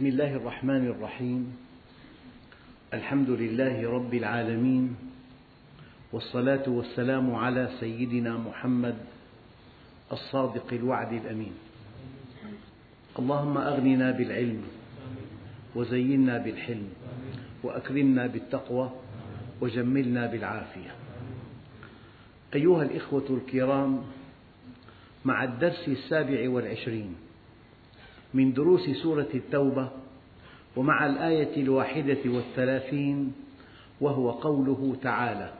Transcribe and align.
بسم 0.00 0.08
الله 0.08 0.36
الرحمن 0.36 0.86
الرحيم. 0.96 1.56
الحمد 2.94 3.30
لله 3.30 3.90
رب 3.90 4.14
العالمين. 4.14 4.96
والصلاة 6.12 6.64
والسلام 6.68 7.34
على 7.34 7.68
سيدنا 7.80 8.36
محمد 8.36 8.96
الصادق 10.12 10.72
الوعد 10.72 11.12
الأمين. 11.12 11.52
اللهم 13.18 13.58
أغننا 13.58 14.10
بالعلم 14.10 14.62
وزينا 15.76 16.38
بالحلم 16.38 16.88
وأكرمنا 17.62 18.26
بالتقوى 18.26 18.90
وجملنا 19.60 20.26
بالعافية. 20.26 20.92
أيها 22.54 22.82
الإخوة 22.82 23.28
الكرام 23.30 24.02
مع 25.24 25.44
الدرس 25.44 25.88
السابع 25.88 26.48
والعشرين 26.48 27.14
من 28.34 28.52
دروس 28.52 28.90
سورة 29.02 29.28
التوبة 29.34 29.90
ومع 30.76 31.06
الآية 31.06 31.62
الواحدة 31.62 32.18
والثلاثين 32.26 33.32
وهو 34.00 34.30
قوله 34.30 34.96
تعالى 35.02 35.52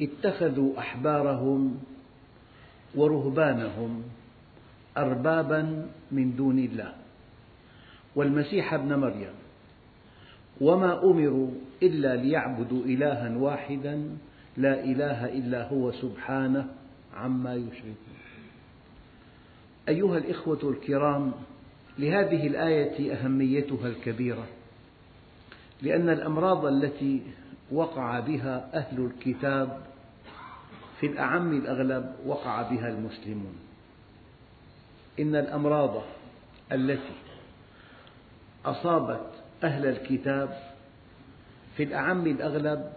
اتخذوا 0.00 0.78
أحبارهم 0.78 1.78
ورهبانهم 2.94 4.02
أربابا 4.96 5.86
من 6.12 6.36
دون 6.36 6.58
الله. 6.58 6.92
والمسيح 8.16 8.74
ابن 8.74 8.94
مريم 8.94 9.34
وما 10.60 11.04
أمروا 11.04 11.50
إلا 11.82 12.16
ليعبدوا 12.16 12.84
إلها 12.84 13.36
واحدا 13.36 14.16
لا 14.56 14.84
إله 14.84 15.24
إلا 15.26 15.68
هو 15.68 15.92
سبحانه 15.92 16.68
عما 17.14 17.54
يشركون. 17.54 18.09
أيها 19.90 20.18
الإخوة 20.18 20.58
الكرام 20.62 21.32
لهذه 21.98 22.46
الآية 22.46 23.14
أهميتها 23.14 23.88
الكبيرة 23.88 24.46
لأن 25.82 26.08
الأمراض 26.08 26.64
التي 26.64 27.22
وقع 27.72 28.20
بها 28.20 28.70
أهل 28.74 29.04
الكتاب 29.04 29.80
في 31.00 31.06
الأعم 31.06 31.52
الأغلب 31.52 32.14
وقع 32.26 32.62
بها 32.62 32.88
المسلمون. 32.88 33.56
إن 35.20 35.36
الأمراض 35.36 36.02
التي 36.72 37.14
أصابت 38.64 39.30
أهل 39.64 39.86
الكتاب 39.86 40.58
في 41.76 41.82
الأعم 41.82 42.26
الأغلب 42.26 42.92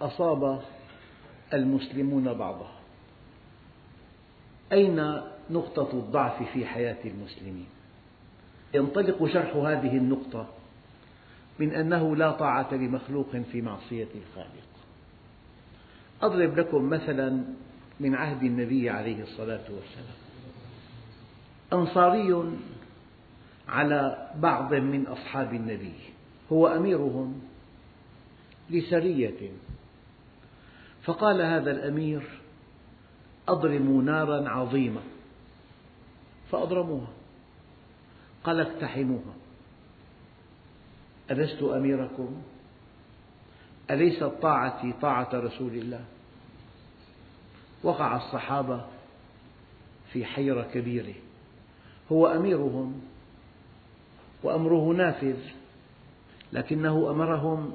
أصاب 0.00 0.62
المسلمون 1.54 2.34
بعضها. 2.34 2.76
أين 4.72 5.20
نقطة 5.50 5.90
الضعف 5.92 6.42
في 6.52 6.66
حياة 6.66 6.96
المسلمين. 7.04 7.66
ينطلق 8.74 9.26
شرح 9.26 9.56
هذه 9.56 9.96
النقطة 9.96 10.46
من 11.58 11.74
أنه 11.74 12.16
لا 12.16 12.30
طاعة 12.30 12.74
لمخلوق 12.74 13.36
في 13.52 13.62
معصية 13.62 14.08
الخالق. 14.14 14.66
أضرب 16.22 16.58
لكم 16.58 16.90
مثلا 16.90 17.44
من 18.00 18.14
عهد 18.14 18.42
النبي 18.42 18.90
عليه 18.90 19.22
الصلاة 19.22 19.64
والسلام. 19.70 20.16
أنصاري 21.72 22.56
على 23.68 24.30
بعض 24.36 24.74
من 24.74 25.06
أصحاب 25.06 25.54
النبي 25.54 25.94
هو 26.52 26.66
أميرهم 26.66 27.40
لسرية. 28.70 29.50
فقال 31.02 31.42
هذا 31.42 31.70
الأمير 31.70 32.22
أضرموا 33.48 34.02
نارا 34.02 34.48
عظيمة 34.48 35.00
فأضرموها 36.50 37.08
قال 38.44 38.60
اقتحموها. 38.60 39.34
ألست 41.30 41.62
أميركم؟ 41.62 42.42
أليست 43.90 44.24
طاعتي 44.24 44.92
طاعة 45.02 45.28
رسول 45.34 45.74
الله؟ 45.74 46.04
وقع 47.82 48.16
الصحابة 48.16 48.86
في 50.12 50.24
حيرة 50.24 50.62
كبيرة. 50.62 51.14
هو 52.12 52.26
أميرهم 52.26 53.00
وأمره 54.42 54.92
نافذ 54.92 55.38
لكنه 56.52 57.10
أمرهم 57.10 57.72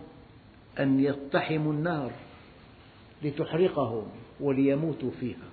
أن 0.79 0.99
يقتحموا 0.99 1.73
النار 1.73 2.11
لتحرقهم 3.23 4.07
وليموتوا 4.39 5.11
فيها. 5.19 5.49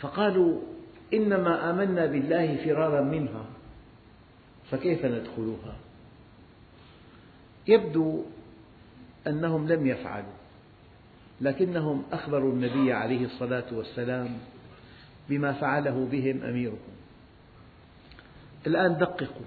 فقالوا 0.00 0.60
إنما 1.14 1.70
آمنا 1.70 2.06
بالله 2.06 2.56
فرارا 2.64 3.00
منها 3.00 3.44
فكيف 4.70 5.04
ندخلها؟ 5.04 5.76
يبدو 7.68 8.22
أنهم 9.26 9.68
لم 9.68 9.86
يفعلوا 9.86 10.38
لكنهم 11.40 12.02
أخبروا 12.12 12.52
النبي 12.52 12.92
عليه 12.92 13.24
الصلاة 13.24 13.64
والسلام 13.72 14.38
بما 15.28 15.52
فعله 15.52 16.08
بهم 16.12 16.42
أميرهم 16.42 16.78
الآن 18.66 18.98
دققوا 18.98 19.46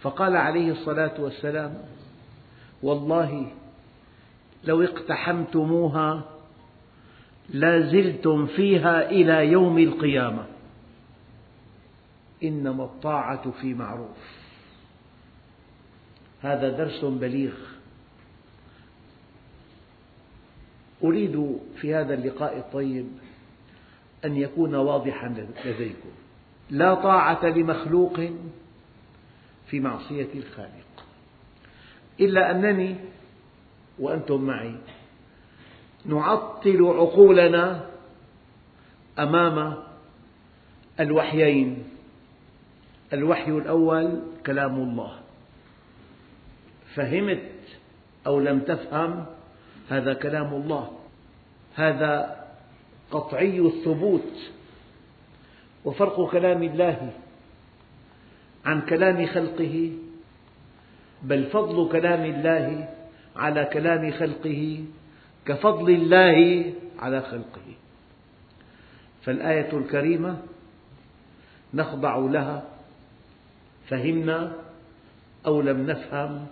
فقال 0.00 0.36
عليه 0.36 0.72
الصلاة 0.72 1.20
والسلام 1.20 1.78
والله 2.82 3.52
لو 4.64 4.82
اقتحمتموها 4.82 6.24
لازلتم 7.48 8.46
فيها 8.46 9.10
إلى 9.10 9.52
يوم 9.52 9.78
القيامة. 9.78 10.46
إنما 12.44 12.84
الطاعة 12.84 13.50
في 13.50 13.74
معروف. 13.74 14.36
هذا 16.42 16.68
درس 16.68 17.04
بليغ. 17.04 17.54
أريد 21.04 21.58
في 21.80 21.94
هذا 21.94 22.14
اللقاء 22.14 22.58
الطيب 22.58 23.06
أن 24.24 24.36
يكون 24.36 24.74
واضحا 24.74 25.46
لديكم. 25.64 26.08
لا 26.70 26.94
طاعة 26.94 27.44
لمخلوق 27.44 28.20
في 29.66 29.80
معصية 29.80 30.28
الخالق. 30.34 31.04
إلا 32.20 32.50
أنني 32.50 32.96
وأنتم 33.98 34.40
معي 34.40 34.74
نعطل 36.08 36.84
عقولنا 36.84 37.86
أمام 39.18 39.74
الوحيين. 41.00 41.84
الوحي 43.12 43.50
الأول 43.50 44.20
كلام 44.46 44.74
الله. 44.74 45.12
فهمت 46.94 47.52
أو 48.26 48.40
لم 48.40 48.60
تفهم 48.60 49.26
هذا 49.88 50.14
كلام 50.14 50.54
الله. 50.54 50.90
هذا 51.74 52.36
قطعي 53.10 53.60
الثبوت. 53.60 54.32
وفرق 55.84 56.30
كلام 56.30 56.62
الله 56.62 57.10
عن 58.64 58.80
كلام 58.80 59.26
خلقه 59.26 59.92
بل 61.22 61.44
فضل 61.44 61.88
كلام 61.92 62.24
الله 62.24 62.88
على 63.36 63.64
كلام 63.64 64.10
خلقه 64.10 64.84
كفضل 65.46 65.90
الله 65.90 66.72
على 66.98 67.20
خلقه. 67.20 67.66
فالآية 69.24 69.72
الكريمة 69.72 70.38
نخضع 71.74 72.16
لها 72.16 72.62
فهمنا 73.88 74.52
أو 75.46 75.60
لم 75.60 75.86
نفهم 75.86 76.46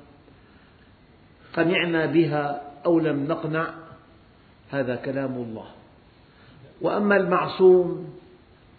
قنعنا 1.56 2.06
بها 2.06 2.62
أو 2.86 2.98
لم 2.98 3.24
نقنع 3.24 3.74
هذا 4.70 4.96
كلام 4.96 5.34
الله. 5.34 5.66
وأما 6.80 7.16
المعصوم 7.16 8.14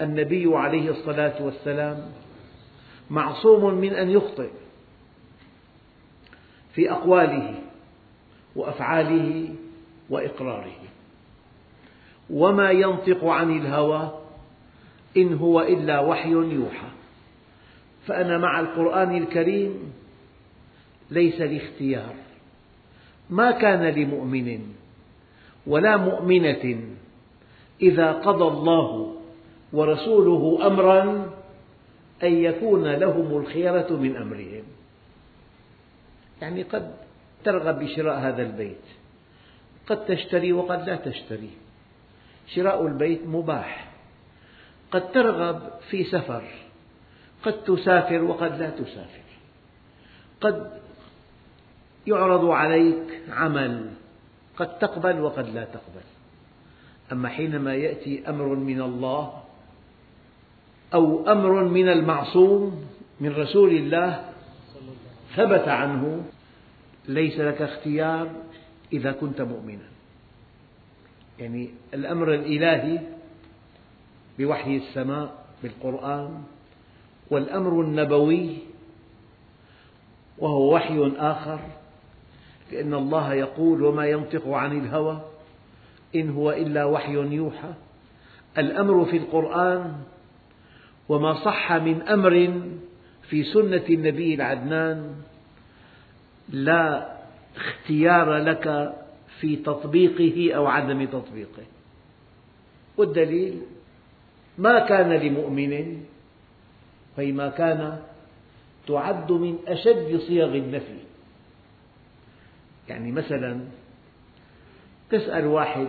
النبي 0.01 0.55
عليه 0.55 0.89
الصلاة 0.89 1.43
والسلام 1.43 2.11
معصوم 3.09 3.75
من 3.75 3.93
أن 3.93 4.09
يخطئ 4.09 4.49
في 6.73 6.91
أقواله 6.91 7.55
وأفعاله 8.55 9.55
وإقراره. 10.09 10.79
وما 12.29 12.71
ينطق 12.71 13.25
عن 13.25 13.57
الهوى 13.57 14.19
إن 15.17 15.33
هو 15.33 15.61
إلا 15.61 15.99
وحي 15.99 16.31
يوحى. 16.31 16.87
فأنا 18.07 18.37
مع 18.37 18.59
القرآن 18.59 19.17
الكريم 19.17 19.93
ليس 21.11 21.41
لي 21.41 21.57
اختيار 21.57 22.13
ما 23.29 23.51
كان 23.51 23.83
لمؤمن 23.83 24.61
ولا 25.67 25.97
مؤمنة 25.97 26.81
إذا 27.81 28.11
قضى 28.11 28.47
الله 28.47 29.15
ورسوله 29.73 30.67
أمرا 30.67 31.31
أن 32.23 32.33
يكون 32.33 32.87
لهم 32.87 33.37
الخيرة 33.37 33.93
من 33.93 34.15
أمرهم. 34.15 34.63
يعني 36.41 36.63
قد 36.63 36.95
ترغب 37.43 37.79
بشراء 37.79 38.19
هذا 38.19 38.41
البيت. 38.41 38.85
قد 39.87 40.05
تشتري 40.05 40.53
وقد 40.53 40.89
لا 40.89 40.95
تشتري. 40.95 41.49
شراء 42.47 42.87
البيت 42.87 43.21
مباح. 43.27 43.91
قد 44.91 45.11
ترغب 45.11 45.61
في 45.89 46.03
سفر. 46.03 46.43
قد 47.43 47.63
تسافر 47.63 48.23
وقد 48.23 48.59
لا 48.59 48.69
تسافر. 48.69 49.25
قد 50.41 50.71
يعرض 52.07 52.45
عليك 52.45 53.21
عمل. 53.29 53.89
قد 54.57 54.79
تقبل 54.79 55.19
وقد 55.19 55.49
لا 55.49 55.63
تقبل. 55.63 56.05
أما 57.11 57.29
حينما 57.29 57.75
يأتي 57.75 58.29
أمر 58.29 58.45
من 58.45 58.81
الله 58.81 59.43
أو 60.93 61.31
أمر 61.31 61.63
من 61.63 61.89
المعصوم 61.89 62.85
من 63.19 63.35
رسول 63.35 63.69
الله 63.69 64.25
ثبت 65.35 65.67
عنه 65.67 66.25
ليس 67.07 67.39
لك 67.39 67.61
اختيار 67.61 68.31
إذا 68.95 69.11
كنت 69.11 69.41
مؤمنا. 69.41 69.87
يعني 71.39 71.69
الأمر 71.93 72.33
الإلهي 72.33 72.99
بوحي 74.39 74.77
السماء 74.77 75.45
بالقرآن 75.63 76.43
والأمر 77.29 77.81
النبوي 77.81 78.57
وهو 80.37 80.75
وحي 80.75 81.11
آخر 81.17 81.59
لأن 82.71 82.93
الله 82.93 83.33
يقول 83.33 83.83
وما 83.83 84.05
ينطق 84.05 84.47
عن 84.47 84.79
الهوى 84.79 85.21
إن 86.15 86.29
هو 86.29 86.51
إلا 86.51 86.85
وحي 86.85 87.13
يوحى 87.13 87.73
الأمر 88.57 89.05
في 89.05 89.17
القرآن 89.17 89.95
وما 91.09 91.33
صح 91.33 91.71
من 91.71 92.01
أمر 92.01 92.61
في 93.29 93.43
سنة 93.43 93.83
النبي 93.89 94.33
العدنان 94.33 95.15
لا 96.49 97.14
اختيار 97.57 98.37
لك 98.37 98.93
في 99.39 99.55
تطبيقه 99.55 100.55
أو 100.55 100.67
عدم 100.67 101.05
تطبيقه. 101.05 101.63
والدليل 102.97 103.61
ما 104.57 104.87
كان 104.87 105.13
لمؤمن 105.13 106.05
أي 107.19 107.31
ما 107.31 107.49
كان 107.49 108.01
تعد 108.87 109.31
من 109.31 109.57
أشد 109.67 110.19
صيغ 110.27 110.55
النفي. 110.55 110.99
يعني 112.89 113.11
مثلا 113.11 113.59
تسأل 115.09 115.45
واحد 115.45 115.87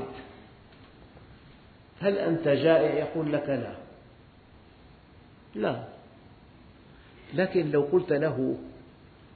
هل 2.01 2.19
أنت 2.19 2.49
جائع؟ 2.49 2.95
يقول 2.95 3.33
لك 3.33 3.49
لا. 3.49 3.75
لا. 5.55 5.85
لكن 7.35 7.71
لو 7.71 7.83
قلت 7.83 8.13
له 8.13 8.59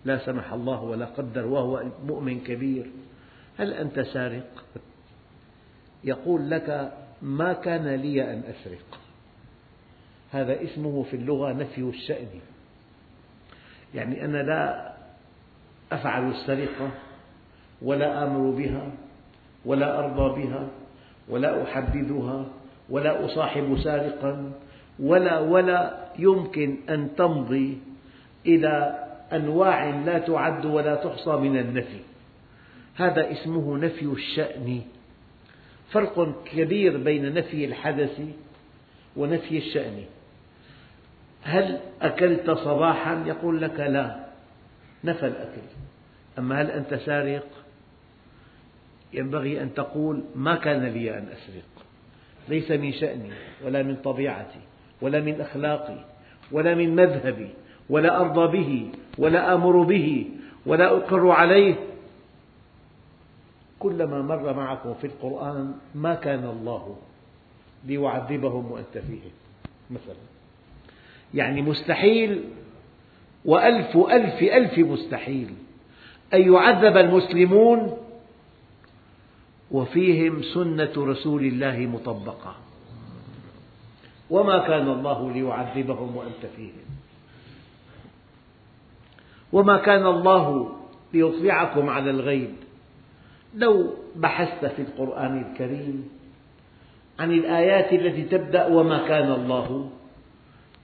لا 0.04 0.18
سمح 0.18 0.52
الله 0.52 0.80
ولا 0.82 1.06
قدر 1.06 1.46
وهو 1.46 1.82
مؤمن 2.06 2.40
كبير. 2.40 2.86
هل 3.58 3.72
أنت 3.72 4.00
سارق؟ 4.00 4.64
يقول 6.04 6.50
لك 6.50 6.92
ما 7.22 7.52
كان 7.52 7.88
لي 7.88 8.32
أن 8.32 8.42
أسرق. 8.48 9.00
هذا 10.32 10.62
اسمه 10.62 11.02
في 11.02 11.16
اللغة 11.16 11.52
نفي 11.52 11.80
الشأن. 11.80 12.28
يعني 13.94 14.24
أنا 14.24 14.38
لا 14.38 14.92
أفعل 15.92 16.30
السرقة 16.30 16.90
ولا 17.82 18.24
آمر 18.24 18.50
بها 18.50 18.92
ولا 19.64 19.98
أرضى 19.98 20.42
بها 20.42 20.68
ولا 21.28 21.62
أحبذها 21.62 22.46
ولا 22.90 23.24
أصاحب 23.24 23.78
سارقا 23.84 24.52
ولا 24.98 25.38
ولا 25.38 26.08
يمكن 26.18 26.76
أن 26.88 27.08
تمضي 27.16 27.78
إلى 28.46 29.04
أنواع 29.32 29.90
لا 29.90 30.18
تعد 30.18 30.66
ولا 30.66 30.94
تحصى 30.94 31.30
من 31.36 31.58
النفي. 31.58 32.00
هذا 32.96 33.32
اسمه 33.32 33.78
نفي 33.78 34.04
الشأن. 34.04 34.82
فرق 35.90 36.44
كبير 36.44 36.96
بين 36.96 37.34
نفي 37.34 37.64
الحدث 37.64 38.20
ونفي 39.16 39.58
الشأن. 39.58 40.04
هل 41.42 41.80
أكلت 42.02 42.50
صباحا؟ 42.50 43.24
يقول 43.26 43.62
لك 43.62 43.80
لا. 43.80 44.26
نفى 45.04 45.26
الأكل. 45.26 45.60
أما 46.38 46.62
هل 46.62 46.70
أنت 46.70 46.94
سارق؟ 46.94 47.46
ينبغي 49.12 49.62
أن 49.62 49.74
تقول 49.74 50.24
ما 50.34 50.56
كان 50.56 50.84
لي 50.84 51.18
أن 51.18 51.28
أسرق. 51.28 51.86
ليس 52.48 52.70
من 52.70 52.92
شأني 52.92 53.30
ولا 53.64 53.82
من 53.82 53.96
طبيعتي 53.96 54.60
ولا 55.00 55.20
من 55.20 55.40
أخلاقي 55.40 56.04
ولا 56.52 56.74
من 56.74 56.96
مذهبي 56.96 57.50
ولا 57.90 58.20
أرضى 58.20 58.58
به 58.58 58.90
ولا 59.18 59.54
آمر 59.54 59.82
به 59.82 60.30
ولا 60.66 60.96
أقر 60.96 61.30
عليه. 61.30 61.74
كلما 63.78 64.22
مر 64.22 64.54
معكم 64.54 64.94
في 64.94 65.06
القرآن 65.06 65.74
ما 65.94 66.14
كان 66.14 66.44
الله 66.44 66.96
ليعذبهم 67.84 68.72
وأنت 68.72 68.98
فيهم 68.98 69.32
مثلا. 69.90 70.24
يعني 71.34 71.62
مستحيل 71.62 72.44
وألف 73.44 73.96
ألف 73.96 74.42
ألف 74.42 74.78
مستحيل. 74.78 75.54
أن 76.34 76.52
يعذب 76.52 76.96
المسلمون 76.96 77.96
وفيهم 79.70 80.42
سنة 80.42 80.92
رسول 80.96 81.42
الله 81.44 81.78
مطبقة. 81.78 82.54
وما 84.30 84.58
كان 84.58 84.88
الله 84.88 85.32
ليعذبهم 85.32 86.16
وأنت 86.16 86.46
فيهم. 86.56 86.99
وما 89.52 89.76
كان 89.76 90.06
الله 90.06 90.76
ليطلعكم 91.14 91.88
على 91.90 92.10
الغيب. 92.10 92.54
لو 93.54 93.94
بحثت 94.16 94.66
في 94.66 94.82
القرآن 94.82 95.42
الكريم 95.42 96.08
عن 97.18 97.32
الآيات 97.32 97.92
التي 97.92 98.22
تبدأ 98.22 98.66
وما 98.66 99.08
كان 99.08 99.32
الله 99.32 99.90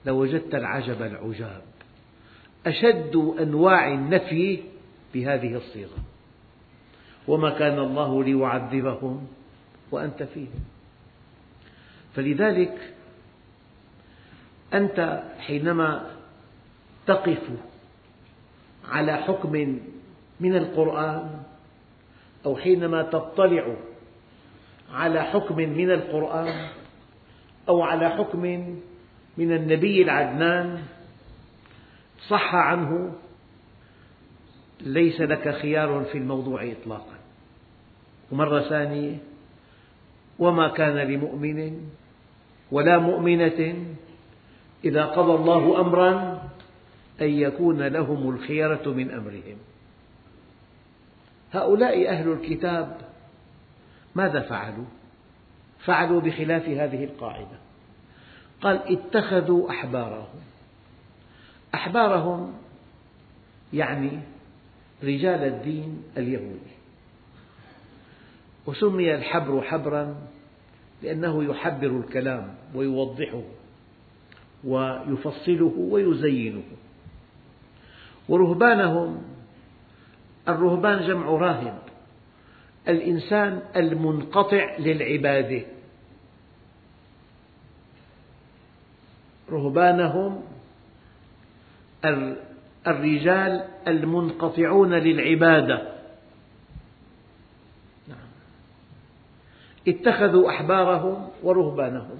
لوجدت 0.05 0.55
العجب 0.55 1.01
العجاب. 1.01 1.61
أشد 2.65 3.15
أنواع 3.39 3.93
النفي 3.93 4.59
بهذه 5.13 5.55
الصيغة. 5.55 5.97
وما 7.27 7.49
كان 7.49 7.79
الله 7.79 8.23
ليعذبهم 8.23 9.27
وأنت 9.91 10.23
فيهم. 10.23 10.63
فلذلك 12.15 12.93
أنت 14.73 15.23
حينما 15.39 16.11
تقف 17.07 17.49
على 18.89 19.13
حكم 19.17 19.79
من 20.39 20.55
القرآن 20.55 21.29
أو 22.45 22.55
حينما 22.55 23.01
تطلع 23.01 23.75
على 24.93 25.23
حكم 25.23 25.55
من 25.55 25.91
القرآن 25.91 26.67
أو 27.69 27.81
على 27.81 28.09
حكم 28.09 28.41
من 29.37 29.51
النبي 29.51 30.01
العدنان 30.01 30.83
صح 32.27 32.55
عنه 32.55 33.13
ليس 34.81 35.21
لك 35.21 35.55
خيار 35.55 36.03
في 36.11 36.17
الموضوع 36.17 36.71
إطلاقا. 36.71 37.17
ومرة 38.31 38.59
ثانية 38.59 39.17
وما 40.39 40.67
كان 40.67 40.97
لمؤمن 40.97 41.81
ولا 42.71 42.97
مؤمنة 42.97 43.85
إذا 44.85 45.05
قضى 45.05 45.33
الله 45.33 45.81
أمرا 45.81 46.26
أن 47.21 47.29
يكون 47.29 47.81
لهم 47.81 48.29
الخيرة 48.29 48.89
من 48.91 49.11
أمرهم. 49.11 49.57
هؤلاء 51.51 52.09
أهل 52.09 52.31
الكتاب 52.31 52.97
ماذا 54.15 54.39
فعلوا؟ 54.39 54.85
فعلوا 55.79 56.21
بخلاف 56.21 56.69
هذه 56.69 57.03
القاعدة. 57.03 57.57
قال 58.61 58.97
اتخذوا 58.97 59.69
أحبارهم. 59.69 60.39
أحبارهم 61.75 62.53
يعني 63.73 64.19
رجال 65.03 65.43
الدين 65.43 66.03
اليهودي 66.17 66.77
وسمي 68.65 69.15
الحبر 69.15 69.61
حبرا 69.61 70.15
لأنه 71.03 71.43
يحبر 71.43 71.87
الكلام 71.87 72.55
ويوضحه 72.75 73.43
ويفصله 74.63 75.73
ويزينه. 75.77 76.63
ورهبانهم. 78.29 79.23
الرهبان 80.47 81.07
جمع 81.07 81.25
راهب. 81.25 81.79
الإنسان 82.87 83.61
المنقطع 83.75 84.77
للعبادة. 84.79 85.61
رهبانهم 89.51 90.43
الرجال 92.87 93.65
المنقطعون 93.87 94.93
للعبادة. 94.93 95.77
نعم. 98.07 98.27
اتخذوا 99.87 100.49
أحبارهم 100.49 101.29
ورهبانهم 101.43 102.17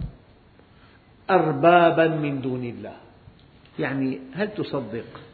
أربابا 1.30 2.08
من 2.08 2.42
دون 2.42 2.64
الله. 2.64 2.96
يعني 3.80 4.20
هل 4.34 4.54
تصدق؟ 4.54 5.27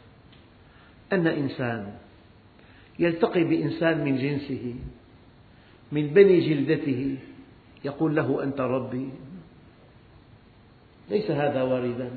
أن 1.12 1.28
إنسان 1.28 1.94
يلتقي 3.00 3.44
بإنسان 3.44 4.04
من 4.04 4.18
جنسه 4.18 4.76
من 5.92 6.08
بني 6.08 6.40
جلدته 6.40 7.18
يقول 7.86 8.16
له 8.16 8.44
أنت 8.44 8.62
ربي. 8.62 9.10
ليس 11.10 11.32
هذا 11.32 11.62
واردا 11.62 12.12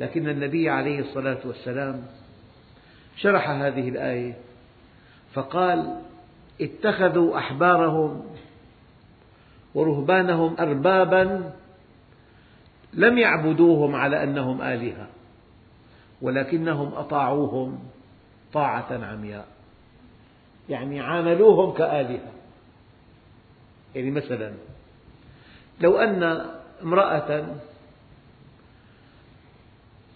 لكن 0.00 0.28
النبي 0.28 0.70
عليه 0.70 1.00
الصلاة 1.00 1.38
والسلام 1.44 2.02
شرح 3.16 3.50
هذه 3.50 3.88
الآية 3.88 4.36
فقال 5.32 6.02
اتخذوا 6.60 7.38
أحبارهم 7.38 8.24
ورهبانهم 9.74 10.56
أربابا 10.60 11.52
لم 12.92 13.18
يعبدوهم 13.18 13.94
على 13.94 14.22
أنهم 14.22 14.62
آلهة. 14.62 15.06
ولكنهم 16.22 16.94
أطاعوهم 16.94 17.78
طاعة 18.52 18.86
عمياء. 18.90 19.46
يعني 20.68 21.00
عاملوهم 21.00 21.74
كآلهة. 21.74 22.32
يعني 23.94 24.10
مثلا 24.10 24.52
لو 25.80 25.98
أن 25.98 26.46
امرأة 26.82 27.46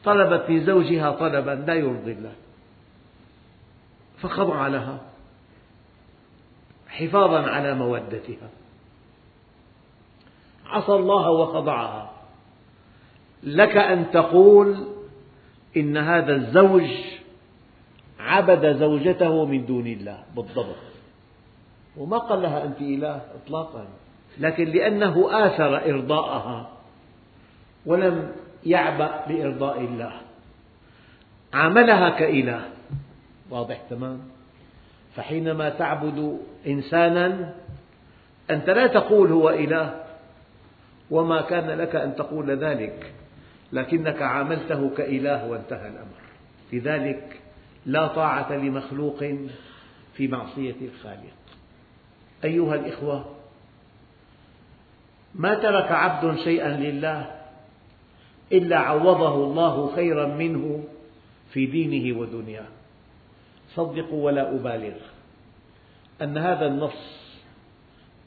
طلبت 0.05 0.51
من 0.51 0.65
زوجها 0.65 1.11
طلبا 1.11 1.65
لا 1.67 1.75
يرضي 1.75 2.13
الله 2.13 2.33
فخضع 4.19 4.67
لها 4.67 5.01
حفاظا 6.89 7.51
على 7.51 7.75
مودتها. 7.75 8.49
عصى 10.67 10.93
الله 10.93 11.31
وخضعها. 11.31 12.11
لك 13.43 13.77
أن 13.77 14.11
تقول 14.11 15.00
إن 15.77 15.97
هذا 15.97 16.33
الزوج 16.35 16.91
عبد 18.21 18.77
زوجته 18.77 19.45
من 19.45 19.67
دون 19.67 19.87
الله 19.87 20.19
بالضبط. 20.37 20.77
وما 21.97 22.19
قال 22.19 22.43
لها 22.43 22.65
أنت 22.65 22.81
إله 22.81 23.23
إطلاقا. 23.35 23.87
لكن 24.39 24.65
لأنه 24.65 25.47
آثر 25.47 25.91
إرضاءها 25.91 26.71
ولم 27.87 28.33
يعبأ 28.67 29.27
بإرضاء 29.29 29.81
الله. 29.81 30.13
عاملها 31.55 32.11
كإله. 32.11 32.61
واضح 33.51 33.81
تمام. 33.91 34.21
فحينما 35.17 35.69
تعبد 35.69 36.39
إنسانا 36.67 37.55
أنت 38.51 38.71
لا 38.71 38.87
تقول 38.87 39.33
هو 39.33 39.51
إله 39.51 40.05
وما 41.11 41.41
كان 41.41 41.71
لك 41.71 41.97
أن 41.97 42.17
تقول 42.17 42.51
ذلك. 42.51 43.13
لكنك 43.73 44.23
عاملته 44.23 44.91
كإله 44.97 45.47
وانتهى 45.47 45.89
الأمر. 45.89 46.21
لذلك 46.73 47.41
لا 47.87 48.07
طاعة 48.07 48.53
لمخلوق 48.53 49.25
في 50.15 50.29
معصية 50.29 50.77
الخالق. 50.83 51.41
أيها 52.45 52.75
الإخوة 52.75 53.25
ما 55.35 55.55
ترك 55.55 55.93
عبد 55.93 56.37
شيئا 56.37 56.69
لله 56.69 57.41
إلا 58.53 58.79
عوضه 58.79 59.35
الله 59.35 59.95
خيرا 59.97 60.27
منه 60.27 60.85
في 61.53 61.67
دينه 61.67 62.19
ودنياه. 62.19 62.67
صدقوا 63.75 64.25
ولا 64.25 64.51
أبالغ 64.51 64.95
أن 66.23 66.39
هذا 66.39 66.67
النص 66.67 67.21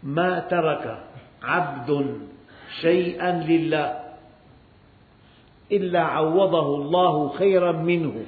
ما 0.03 0.39
ترك 0.39 1.03
عبد 1.41 2.19
شيئا 2.81 3.31
لله 3.31 4.02
إلا 5.71 6.01
عوضه 6.01 6.75
الله 6.75 7.29
خيرا 7.29 7.71
منه 7.71 8.25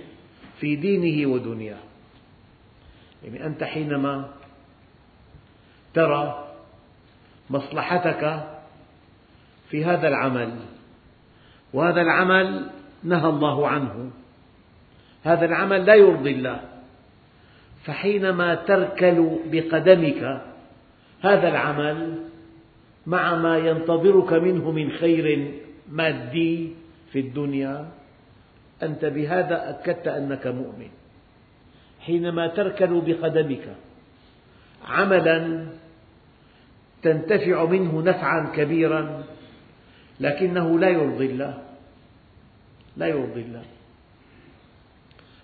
في 0.59 0.75
دينه 0.75 1.29
ودنياه. 1.29 1.83
يعني 3.23 3.45
أنت 3.45 3.63
حينما 3.63 4.29
ترى 5.93 6.47
مصلحتك 7.49 8.43
في 9.69 9.85
هذا 9.85 10.07
العمل 10.07 10.59
وهذا 11.73 12.01
العمل 12.01 12.69
نهى 13.03 13.29
الله 13.29 13.67
عنه 13.67 14.11
هذا 15.23 15.45
العمل 15.45 15.85
لا 15.85 15.95
يرضي 15.95 16.31
الله 16.31 16.61
فحينما 17.83 18.55
تركل 18.55 19.37
بقدمك 19.51 20.41
هذا 21.21 21.47
العمل 21.49 22.19
مع 23.07 23.35
ما 23.35 23.57
ينتظرك 23.57 24.33
منه 24.33 24.71
من 24.71 24.91
خير 24.91 25.51
مادي 25.91 26.73
في 27.15 27.21
الدنيا 27.21 27.91
أنت 28.83 29.05
بهذا 29.05 29.69
أكدت 29.69 30.07
أنك 30.07 30.47
مؤمن. 30.47 30.91
حينما 31.99 32.47
تركل 32.47 33.01
بقدمك 33.01 33.75
عملا 34.87 35.67
تنتفع 37.01 37.65
منه 37.65 38.01
نفعا 38.01 38.51
كبيرا 38.55 39.23
لكنه 40.19 40.79
لا 40.79 40.89
يرضي 40.89 41.25
الله. 41.25 41.63
لا 42.97 43.07
يرضي 43.07 43.41
الله. 43.41 43.63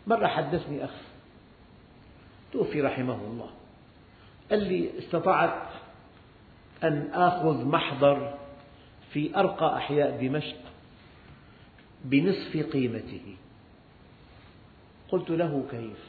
مرة 0.07 0.27
حدثني 0.27 0.85
أخ 0.85 0.95
توفي 2.53 2.81
رحمه 2.81 3.15
الله 3.15 3.49
قال 4.51 4.63
لي 4.63 4.99
استطعت 4.99 5.67
أن 6.83 7.09
آخذ 7.13 7.65
محضر 7.65 8.33
في 9.13 9.37
أرقى 9.39 9.77
أحياء 9.77 10.27
دمشق. 10.27 10.70
بنصف 12.05 12.57
قيمته. 12.73 13.35
قلت 15.09 15.29
له 15.29 15.63
كيف؟ 15.71 16.03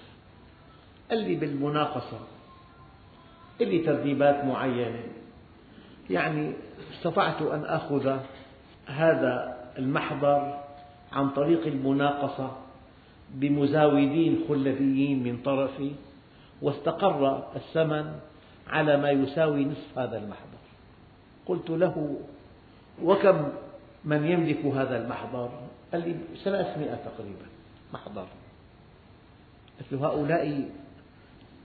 قال 1.11 1.19
لي 1.19 1.35
بالمناقصة. 1.35 2.21
لي 3.61 3.79
ترتيبات 3.79 4.45
معينة. 4.45 5.05
يعني 6.11 6.53
استطعت 6.95 7.43
أن 7.43 7.65
آخذ 7.65 8.19
هذا 8.87 9.59
المحضر 9.79 10.61
عن 11.13 11.31
طريق 11.31 11.67
المناقصة 11.67 12.57
بمزاودين 13.35 14.45
خلفيين 14.49 15.23
من 15.23 15.43
طرفي 15.45 15.93
واستقر 16.63 17.45
الثمن 17.57 18.13
على 18.69 18.97
ما 18.97 19.11
يساوي 19.11 19.65
نصف 19.65 19.99
هذا 19.99 20.19
المحضر. 20.19 20.63
قلت 21.47 21.71
له 21.71 22.17
وكم 23.03 23.49
من 24.05 24.27
يملك 24.27 24.65
هذا 24.65 25.05
المحضر؟ 25.05 25.51
قال 25.93 26.09
لي 26.09 26.17
ثلاثمئة 26.45 26.95
تقريبا 26.95 27.47
محضر. 27.93 28.27
قلت 29.81 29.93
له 29.93 30.07
هؤلاء 30.07 30.71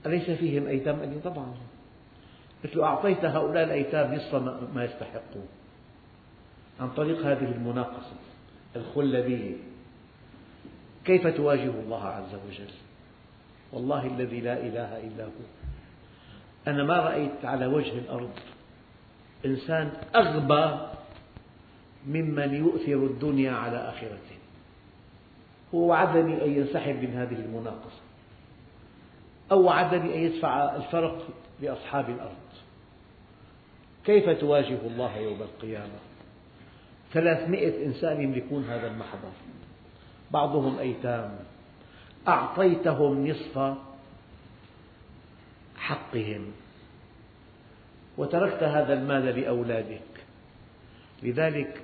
أليس 0.06 0.30
فيهم 0.30 0.66
أيتام؟ 0.66 1.00
قال 1.00 1.08
لي 1.08 1.20
طبعا. 1.20 1.54
قلت 2.64 2.76
له 2.76 2.84
أعطيت 2.84 3.24
هؤلاء 3.24 3.64
الأيتام 3.64 4.14
نصف 4.14 4.34
ما 4.74 4.84
يستحقون. 4.84 5.48
عن 6.80 6.90
طريق 6.90 7.26
هذه 7.26 7.52
المناقصة 7.52 8.16
الخلبية 8.76 9.56
كيف 11.04 11.26
تواجه 11.26 11.70
الله 11.70 12.04
عز 12.04 12.34
وجل؟ 12.48 12.70
والله 13.72 14.06
الذي 14.06 14.40
لا 14.40 14.60
إله 14.60 15.06
إلا 15.06 15.24
هو. 15.24 15.46
أنا 16.66 16.84
ما 16.84 16.96
رأيت 16.96 17.44
على 17.44 17.66
وجه 17.66 17.98
الأرض 17.98 18.30
إنسان 19.46 19.92
أغبى 20.14 20.87
ممن 22.06 22.54
يؤثر 22.54 23.06
الدنيا 23.06 23.52
على 23.52 23.76
آخرته 23.76 24.38
هو 25.74 25.78
وعدني 25.78 26.44
أن 26.44 26.52
ينسحب 26.52 27.02
من 27.02 27.14
هذه 27.14 27.34
المناقصة. 27.34 28.00
أو 29.52 29.62
وعدني 29.62 30.14
أن 30.14 30.20
يدفع 30.20 30.76
الفرق 30.76 31.28
لأصحاب 31.62 32.10
الأرض. 32.10 32.36
كيف 34.04 34.28
تواجه 34.28 34.78
الله 34.86 35.16
يوم 35.16 35.42
القيامة؟ 35.42 35.98
ثلاثمئة 37.12 37.86
إنسان 37.86 38.20
يملكون 38.20 38.64
هذا 38.64 38.86
المحضر. 38.86 39.32
بعضهم 40.30 40.78
أيتام. 40.78 41.38
أعطيتهم 42.28 43.28
نصف 43.28 43.74
حقهم. 45.76 46.52
وتركت 48.18 48.62
هذا 48.62 48.92
المال 48.92 49.40
لأولادك. 49.40 50.00
لذلك 51.22 51.82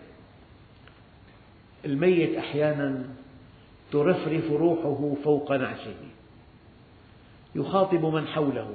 الميت 1.85 2.37
أحيانا 2.37 3.05
ترفرف 3.93 4.51
روحه 4.51 5.15
فوق 5.25 5.53
نعشه. 5.53 5.95
يخاطب 7.55 8.05
من 8.05 8.27
حوله. 8.27 8.75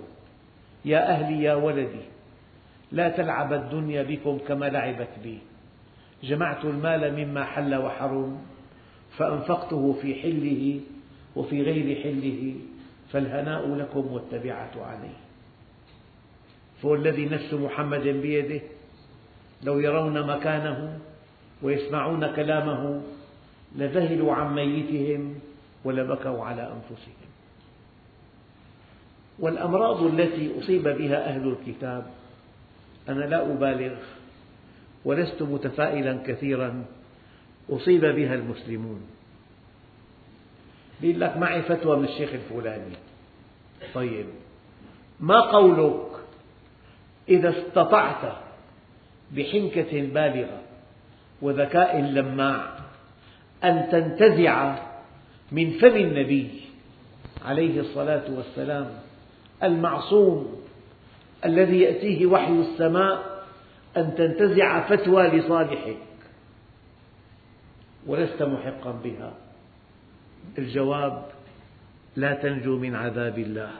يا 0.85 1.09
أهلي 1.09 1.43
يا 1.43 1.53
ولدي 1.53 2.05
لا 2.91 3.09
تلعب 3.09 3.53
الدنيا 3.53 4.03
بكم 4.03 4.37
كما 4.47 4.65
لعبت 4.65 5.09
بي. 5.23 5.39
جمعت 6.23 6.65
المال 6.65 7.25
مما 7.25 7.43
حل 7.43 7.75
وحرم 7.75 8.41
فأنفقته 9.17 9.93
في 10.01 10.15
حله 10.15 10.79
وفي 11.35 11.61
غير 11.61 12.03
حله 12.03 12.55
فالهناء 13.11 13.75
لكم 13.75 14.13
والتبعة 14.13 14.71
عليه. 14.77 15.17
فوالذي 16.81 17.25
نفس 17.25 17.53
محمد 17.53 18.07
بيده 18.07 18.61
لو 19.63 19.79
يرون 19.79 20.27
مكانه 20.27 20.99
ويسمعون 21.61 22.35
كلامه 22.35 23.01
لذهلوا 23.75 24.33
عن 24.33 24.55
ميتهم 24.55 25.39
ولبكوا 25.83 26.45
على 26.45 26.61
أنفسهم. 26.61 27.13
والأمراض 29.39 30.03
التي 30.03 30.59
أصيب 30.59 30.83
بها 30.83 31.29
أهل 31.29 31.47
الكتاب 31.47 32.05
أنا 33.09 33.23
لا 33.23 33.41
أبالغ 33.41 33.95
ولست 35.05 35.41
متفائلا 35.41 36.19
كثيرا 36.27 36.85
أصيب 37.69 38.05
بها 38.05 38.35
المسلمون. 38.35 39.01
بيقول 41.01 41.21
لك 41.21 41.37
معي 41.37 41.61
فتوى 41.61 41.97
من 41.97 42.05
الشيخ 42.05 42.29
الفلاني. 42.33 42.95
طيب 43.93 44.25
ما 45.19 45.41
قولك 45.41 46.09
إذا 47.29 47.49
استطعت 47.49 48.33
بحنكة 49.31 50.01
بالغة؟ 50.01 50.61
وذكاء 51.41 52.01
لماع 52.01 52.77
أن 53.63 53.88
تنتزع 53.91 54.75
من 55.51 55.72
فم 55.72 55.96
النبي 55.96 56.62
عليه 57.46 57.79
الصلاة 57.79 58.24
والسلام 58.31 58.89
المعصوم 59.63 60.62
الذي 61.46 61.79
يأتيه 61.79 62.25
وحي 62.25 62.53
السماء 62.53 63.43
أن 63.98 64.15
تنتزع 64.15 64.88
فتوى 64.88 65.27
لصالحك. 65.27 65.98
ولست 68.08 68.43
محقا 68.43 68.91
بها. 68.91 69.34
الجواب 70.58 71.25
لا 72.15 72.34
تنجو 72.34 72.77
من 72.77 72.96
عذاب 72.96 73.39
الله. 73.39 73.72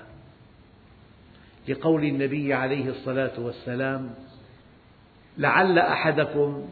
لقول 1.68 2.04
النبي 2.04 2.54
عليه 2.54 2.90
الصلاة 2.90 3.40
والسلام 3.40 4.10
لعل 5.38 5.80
أحدكم 5.80 6.70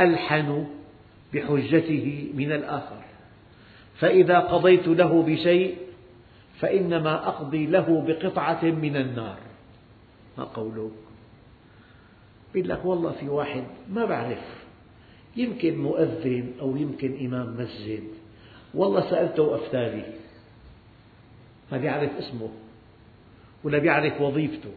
ألحن 0.00 0.66
بحجته 1.34 2.30
من 2.34 2.52
الآخر. 2.52 3.02
فإذا 3.98 4.38
قضيت 4.38 4.88
له 4.88 5.22
بشيء 5.22 5.76
فإنما 6.60 7.28
أقضي 7.28 7.66
له 7.66 8.04
بقطعة 8.06 8.64
من 8.64 8.96
النار. 8.96 9.38
ما 10.38 10.44
قولك؟ 10.44 10.92
يقول 12.54 12.68
لك 12.68 12.84
والله 12.84 13.10
في 13.10 13.28
واحد 13.28 13.64
ما 13.90 14.04
بعرف 14.04 14.64
يمكن 15.36 15.78
مؤذن 15.78 16.52
أو 16.60 16.76
يمكن 16.76 17.26
إمام 17.26 17.56
مسجد. 17.58 18.02
والله 18.74 19.10
سألته 19.10 19.42
وأفتى 19.42 20.02
ما 21.72 21.78
بيعرف 21.78 22.10
اسمه 22.18 22.48
ولا 23.64 23.78
بيعرف 23.78 24.20
وظيفته 24.20 24.70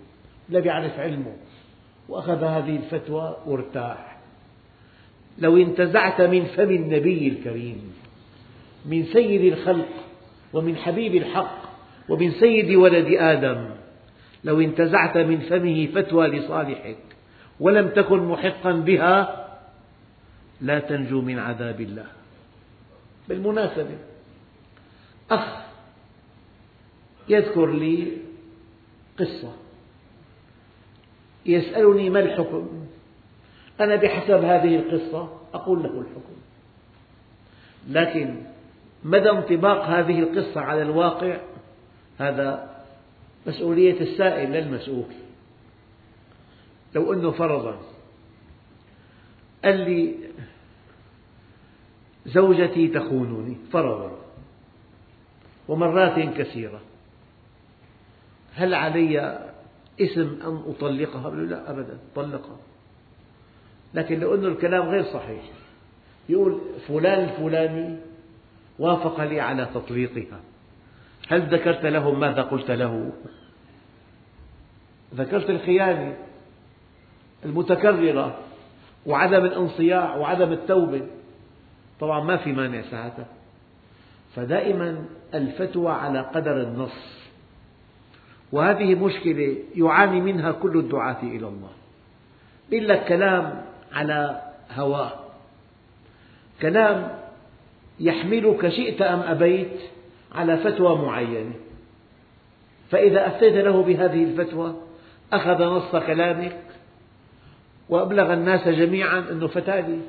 ولا 0.49 0.59
بيعرف 0.59 0.99
علمه. 0.99 1.35
وأخذ 2.09 2.43
هذه 2.43 2.75
الفتوى 2.75 3.37
وارتاح. 3.45 4.14
لو 5.39 5.57
انتزعت 5.57 6.21
من 6.21 6.45
فم 6.45 6.71
النبي 6.71 7.27
الكريم 7.27 7.93
من 8.85 9.05
سيد 9.05 9.53
الخلق 9.53 9.89
ومن 10.53 10.75
حبيب 10.75 11.15
الحق 11.15 11.65
ومن 12.09 12.31
سيد 12.31 12.75
ولد 12.75 13.07
آدم 13.09 13.69
لو 14.43 14.61
انتزعت 14.61 15.17
من 15.17 15.39
فمه 15.39 15.87
فتوى 15.87 16.27
لصالحك 16.27 16.97
ولم 17.59 17.89
تكن 17.89 18.19
محقا 18.27 18.71
بها 18.71 19.45
لا 20.61 20.79
تنجو 20.79 21.21
من 21.21 21.39
عذاب 21.39 21.81
الله. 21.81 22.05
بالمناسبة 23.29 23.97
أخ 25.31 25.65
يذكر 27.29 27.71
لي 27.71 28.07
قصة 29.19 29.53
يسألني 31.45 32.09
ما 32.09 32.19
الحكم؟ 32.19 32.85
أنا 33.79 33.95
بحسب 33.95 34.43
هذه 34.43 34.75
القصة 34.75 35.29
أقول 35.53 35.83
له 35.83 35.89
الحكم. 35.89 36.35
لكن 37.89 38.41
مدى 39.03 39.29
انطباق 39.29 39.85
هذه 39.85 40.19
القصة 40.19 40.61
على 40.61 40.81
الواقع 40.81 41.37
هذا 42.17 42.75
مسؤولية 43.47 44.01
السائل 44.01 44.51
لا 44.51 44.59
المسؤول. 44.59 45.05
لو 46.95 47.13
أنه 47.13 47.31
فرضا 47.31 47.79
قال 49.65 49.79
لي 49.79 50.15
زوجتي 52.25 52.87
تخونني 52.87 53.57
فرضا 53.71 54.11
ومرات 55.67 56.37
كثيرة. 56.37 56.81
هل 58.53 58.73
علي 58.73 59.39
اسم 60.01 60.39
أن 60.45 60.63
أطلقها؟ 60.67 61.35
لا 61.35 61.71
أبدا 61.71 61.97
طلقها. 62.15 62.57
لكن 63.95 64.19
لو 64.19 64.35
أن 64.35 64.45
الكلام 64.45 64.89
غير 64.89 65.03
صحيح 65.03 65.41
يقول 66.29 66.61
فلان 66.87 67.23
الفلاني 67.23 67.97
وافق 68.79 69.23
لي 69.23 69.39
على 69.39 69.67
تطليقها 69.73 70.39
هل 71.29 71.41
ذكرت 71.41 71.85
لهم 71.85 72.19
ماذا 72.19 72.41
قلت 72.41 72.71
له؟ 72.71 73.11
ذكرت 75.15 75.49
الخيانة 75.49 76.17
المتكررة 77.45 78.37
وعدم 79.05 79.45
الانصياع 79.45 80.15
وعدم 80.15 80.51
التوبة. 80.51 81.01
طبعا 81.99 82.23
ما 82.23 82.37
في 82.37 82.51
مانع 82.51 82.81
ساعتها. 82.81 83.27
فدائما 84.35 85.05
الفتوى 85.33 85.91
على 85.91 86.19
قدر 86.19 86.61
النص. 86.61 87.25
وهذه 88.51 88.95
مشكلة 88.95 89.57
يعاني 89.75 90.21
منها 90.21 90.51
كل 90.51 90.77
الدعاة 90.77 91.23
إلى 91.23 91.47
الله. 91.47 91.71
يقول 92.71 92.87
لك 92.87 93.05
كلام 93.05 93.65
على 93.95 94.41
هواه 94.71 95.11
كلام 96.61 97.19
يحملك 97.99 98.69
شئت 98.69 99.01
أم 99.01 99.19
أبيت 99.19 99.79
على 100.31 100.57
فتوى 100.57 100.97
معينة. 100.97 101.53
فإذا 102.91 103.27
أفتيت 103.27 103.53
له 103.53 103.83
بهذه 103.83 104.23
الفتوى 104.23 104.75
أخذ 105.33 105.63
نص 105.63 105.91
كلامك 105.91 106.61
وأبلغ 107.89 108.33
الناس 108.33 108.67
جميعا 108.67 109.19
أنه 109.19 109.47
فتالي 109.47 109.99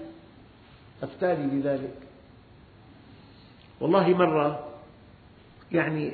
أفتالي 1.02 1.46
بذلك. 1.46 1.94
والله 3.80 4.08
مرة 4.08 4.68
يعني 5.72 6.12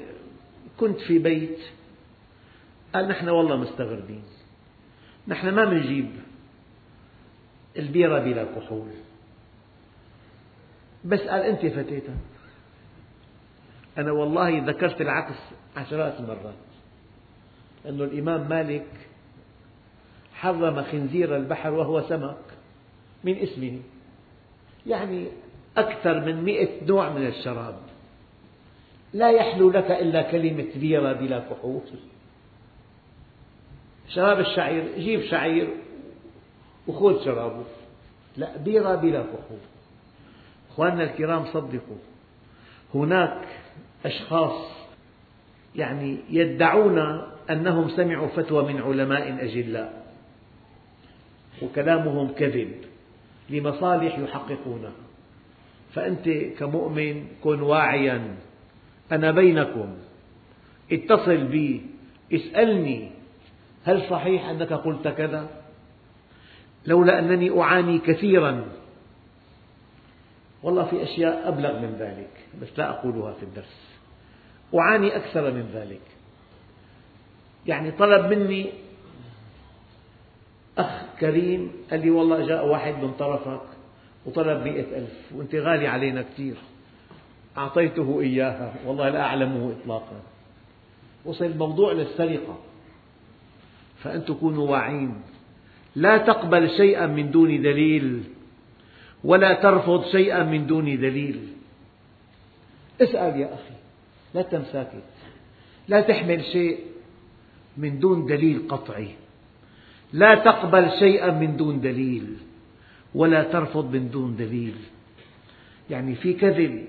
كنت 0.81 1.01
في 1.01 1.19
بيت 1.19 1.59
قال 2.95 3.09
نحن 3.09 3.29
والله 3.29 3.57
مستغربين 3.57 4.23
نحن 5.29 5.49
ما 5.49 5.65
بنجيب 5.65 6.11
البيرة 7.77 8.19
بلا 8.19 8.45
كحول. 8.45 8.91
بس 11.05 11.21
قال 11.21 11.43
أنت 11.43 11.67
فتيتها 11.67 12.17
أنا 13.99 14.13
والله 14.13 14.65
ذكرت 14.67 15.01
العكس 15.01 15.39
عشرات 15.77 16.21
المرات 16.21 16.55
أن 17.87 18.01
الإمام 18.01 18.49
مالك 18.49 18.87
حرم 20.35 20.83
خنزير 20.83 21.37
البحر 21.37 21.71
وهو 21.71 22.03
سمك 22.09 22.37
من 23.25 23.37
اسمه. 23.37 23.79
يعني 24.87 25.27
أكثر 25.77 26.21
من 26.21 26.43
مئة 26.43 26.85
نوع 26.87 27.11
من 27.11 27.27
الشراب. 27.27 27.79
لا 29.13 29.31
يحلو 29.31 29.71
لك 29.71 29.91
إلا 29.91 30.23
كلمة 30.23 30.69
بيرة 30.77 31.13
بلا 31.13 31.39
كحول. 31.39 31.81
شراب 34.09 34.41
الشعير 34.41 34.99
جيب 34.99 35.23
شعير. 35.23 35.69
وخذ 36.87 37.25
شرابه. 37.25 37.65
لا 38.37 38.57
بيرة 38.57 38.95
بلا 38.95 39.23
كحول. 39.23 39.59
أخواننا 40.71 41.03
الكرام 41.03 41.45
صدقوا. 41.45 42.03
هناك 42.95 43.49
أشخاص 44.05 44.71
يعني 45.77 46.17
يدعون 46.31 46.99
أنهم 47.51 47.89
سمعوا 47.89 48.29
فتوى 48.29 48.73
من 48.73 48.83
علماء 48.83 49.45
أجلاء 49.45 50.07
وكلامهم 51.63 52.33
كذب 52.33 52.73
لمصالح 53.51 54.19
يحققونها. 54.19 54.93
فأنت 55.95 56.29
كمؤمن 56.59 57.27
كن 57.45 57.63
واعيا. 57.63 58.35
أنا 59.13 59.31
بينكم. 59.31 59.95
اتصل 60.93 61.37
بي 61.37 61.87
اسألني. 62.33 63.11
هل 63.85 64.03
صحيح 64.11 64.49
أنك 64.49 64.73
قلت 64.73 65.09
كذا؟ 65.09 65.62
لولا 66.87 67.19
أنني 67.19 67.61
أعاني 67.61 67.99
كثيرا. 67.99 68.65
والله 70.63 70.85
في 70.85 71.03
أشياء 71.03 71.49
أبلغ 71.49 71.81
من 71.81 71.97
ذلك 71.99 72.31
بس 72.63 72.69
لا 72.79 72.91
أقولها 72.91 73.33
في 73.33 73.43
الدرس. 73.43 73.99
أعاني 74.75 75.17
أكثر 75.17 75.51
من 75.51 75.71
ذلك. 75.75 76.01
يعني 77.67 77.91
طلب 77.91 78.33
مني 78.33 78.71
أخ 80.79 81.03
كريم 81.21 81.73
قال 81.91 82.01
لي 82.01 82.11
والله 82.11 82.47
جاء 82.47 82.67
واحد 82.67 82.95
من 82.95 83.13
طرفك 83.13 83.63
وطلب 84.27 84.65
مئة 84.65 84.99
ألف 84.99 85.33
وأنت 85.35 85.55
غالي 85.55 85.87
علينا 85.87 86.23
كثير. 86.23 86.55
أعطيته 87.57 88.21
إياها 88.21 88.75
والله 88.87 89.09
لا 89.09 89.21
أعلمه 89.21 89.73
إطلاقا. 89.81 90.23
وصل 91.25 91.45
الموضوع 91.45 91.93
للسرقة. 91.93 92.59
فأنتم 93.99 94.35
كونوا 94.35 94.71
واعين. 94.71 95.23
لا 95.97 96.19
تقبل 96.19 96.71
شيئا 96.71 97.07
من 97.07 97.31
دون 97.31 97.63
دليل 97.63 98.23
ولا 99.25 99.53
ترفض 99.53 100.05
شيئا 100.05 100.43
من 100.43 100.67
دون 100.67 100.85
دليل. 100.85 101.49
اسأل 103.01 103.41
يا 103.41 103.55
أخي 103.55 103.77
لا 104.35 104.43
تم 104.43 104.63
ساكت 104.73 105.05
لا 105.89 106.01
تحمل 106.01 106.45
شيء 106.45 106.79
من 107.77 107.99
دون 107.99 108.27
دليل 108.27 108.69
قطعي. 108.69 109.09
لا 110.13 110.35
تقبل 110.35 110.91
شيئا 110.99 111.31
من 111.31 111.57
دون 111.57 111.81
دليل 111.81 112.37
ولا 113.15 113.43
ترفض 113.43 113.93
من 113.93 114.11
دون 114.11 114.37
دليل. 114.37 114.75
يعني 115.91 116.15
في 116.15 116.33
كذب 116.33 116.85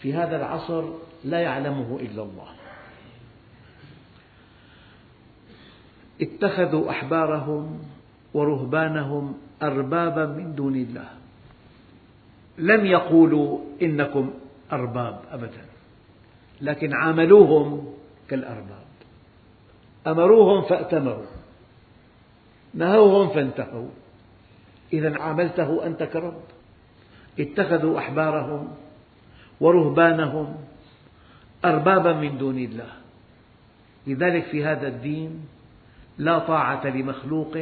في 0.00 0.14
هذا 0.14 0.36
العصر 0.36 0.84
لا 1.24 1.40
يعلمه 1.40 1.98
إلا 2.00 2.22
الله. 2.22 2.57
اتخذوا 6.20 6.90
أحبارهم 6.90 7.78
ورهبانهم 8.34 9.34
أربابا 9.62 10.26
من 10.26 10.54
دون 10.54 10.74
الله. 10.76 11.08
لم 12.58 12.86
يقولوا 12.86 13.58
إنكم 13.82 14.30
أرباب 14.72 15.20
أبدا 15.30 15.64
لكن 16.60 16.94
عاملوهم 16.94 17.94
كالأرباب. 18.28 18.88
أمروهم 20.06 20.62
فأتمروا 20.62 21.26
نهوهم 22.74 23.28
فانتهوا. 23.28 23.88
إذا 24.92 25.20
عاملته 25.20 25.86
أنت 25.86 26.02
كرب. 26.02 26.42
اتخذوا 27.40 27.98
أحبارهم 27.98 28.68
ورهبانهم 29.60 30.56
أربابا 31.64 32.12
من 32.12 32.38
دون 32.38 32.58
الله. 32.58 32.92
لذلك 34.06 34.44
في 34.44 34.64
هذا 34.64 34.88
الدين 34.88 35.46
لا 36.18 36.38
طاعة 36.38 36.86
لمخلوق 36.86 37.58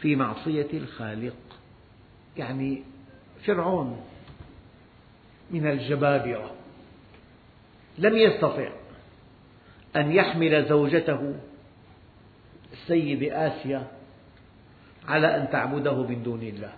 في 0.00 0.16
معصية 0.16 0.68
الخالق. 0.72 1.36
يعني 2.36 2.82
فرعون 3.46 4.00
من 5.50 5.66
الجبابرة 5.66 6.50
لم 7.98 8.16
يستطع 8.16 8.68
أن 9.96 10.12
يحمل 10.12 10.68
زوجته 10.68 11.34
السيدة 12.72 13.46
آسيا 13.46 13.86
على 15.08 15.36
أن 15.36 15.50
تعبده 15.50 16.02
من 16.02 16.22
دون 16.22 16.42
الله. 16.42 16.72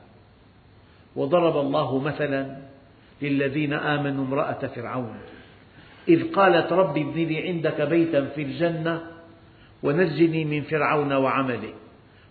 وضرب 1.16 1.56
الله 1.56 1.98
مثلا 1.98 2.58
للذين 3.22 3.72
آمنوا 3.72 4.24
امرأة 4.24 4.66
فرعون. 4.66 5.18
إذ 6.08 6.32
قالت 6.32 6.72
رب 6.72 6.98
ابن 6.98 7.24
لي 7.24 7.48
عندك 7.48 7.80
بيتا 7.80 8.24
في 8.24 8.42
الجنة 8.42 9.13
ونجني 9.84 10.44
من 10.44 10.62
فرعون 10.62 11.12
وعمله. 11.12 11.74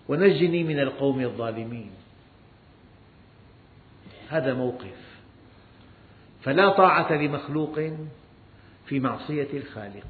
ونجني 0.09 0.63
من 0.63 0.79
القوم 0.79 1.21
الظالمين. 1.21 1.91
هذا 4.29 4.53
موقف. 4.53 5.21
فلا 6.41 6.69
طاعة 6.69 7.13
لمخلوق 7.13 7.79
في 8.85 8.99
معصية 8.99 9.47
الخالق. 9.53 10.07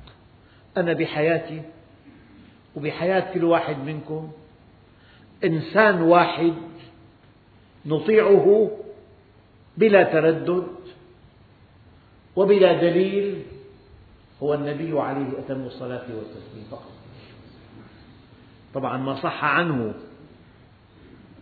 أنا 0.77 0.93
بحياتي 0.93 1.61
وبحياة 2.75 3.33
كل 3.33 3.43
واحد 3.43 3.77
منكم 3.77 4.31
إنسان 5.43 6.01
واحد 6.01 6.53
نطيعه 7.85 8.71
بلا 9.77 10.03
تردد 10.03 10.67
وبلا 12.35 12.73
دليل 12.81 13.43
هو 14.43 14.53
النبي 14.53 14.99
عليه 14.99 15.39
أتم 15.39 15.61
الصلاة 15.61 16.05
والتسليم 16.15 16.65
فقط. 16.71 16.91
طبعا 18.73 18.97
ما 18.97 19.15
صح 19.15 19.43
عنه. 19.43 19.93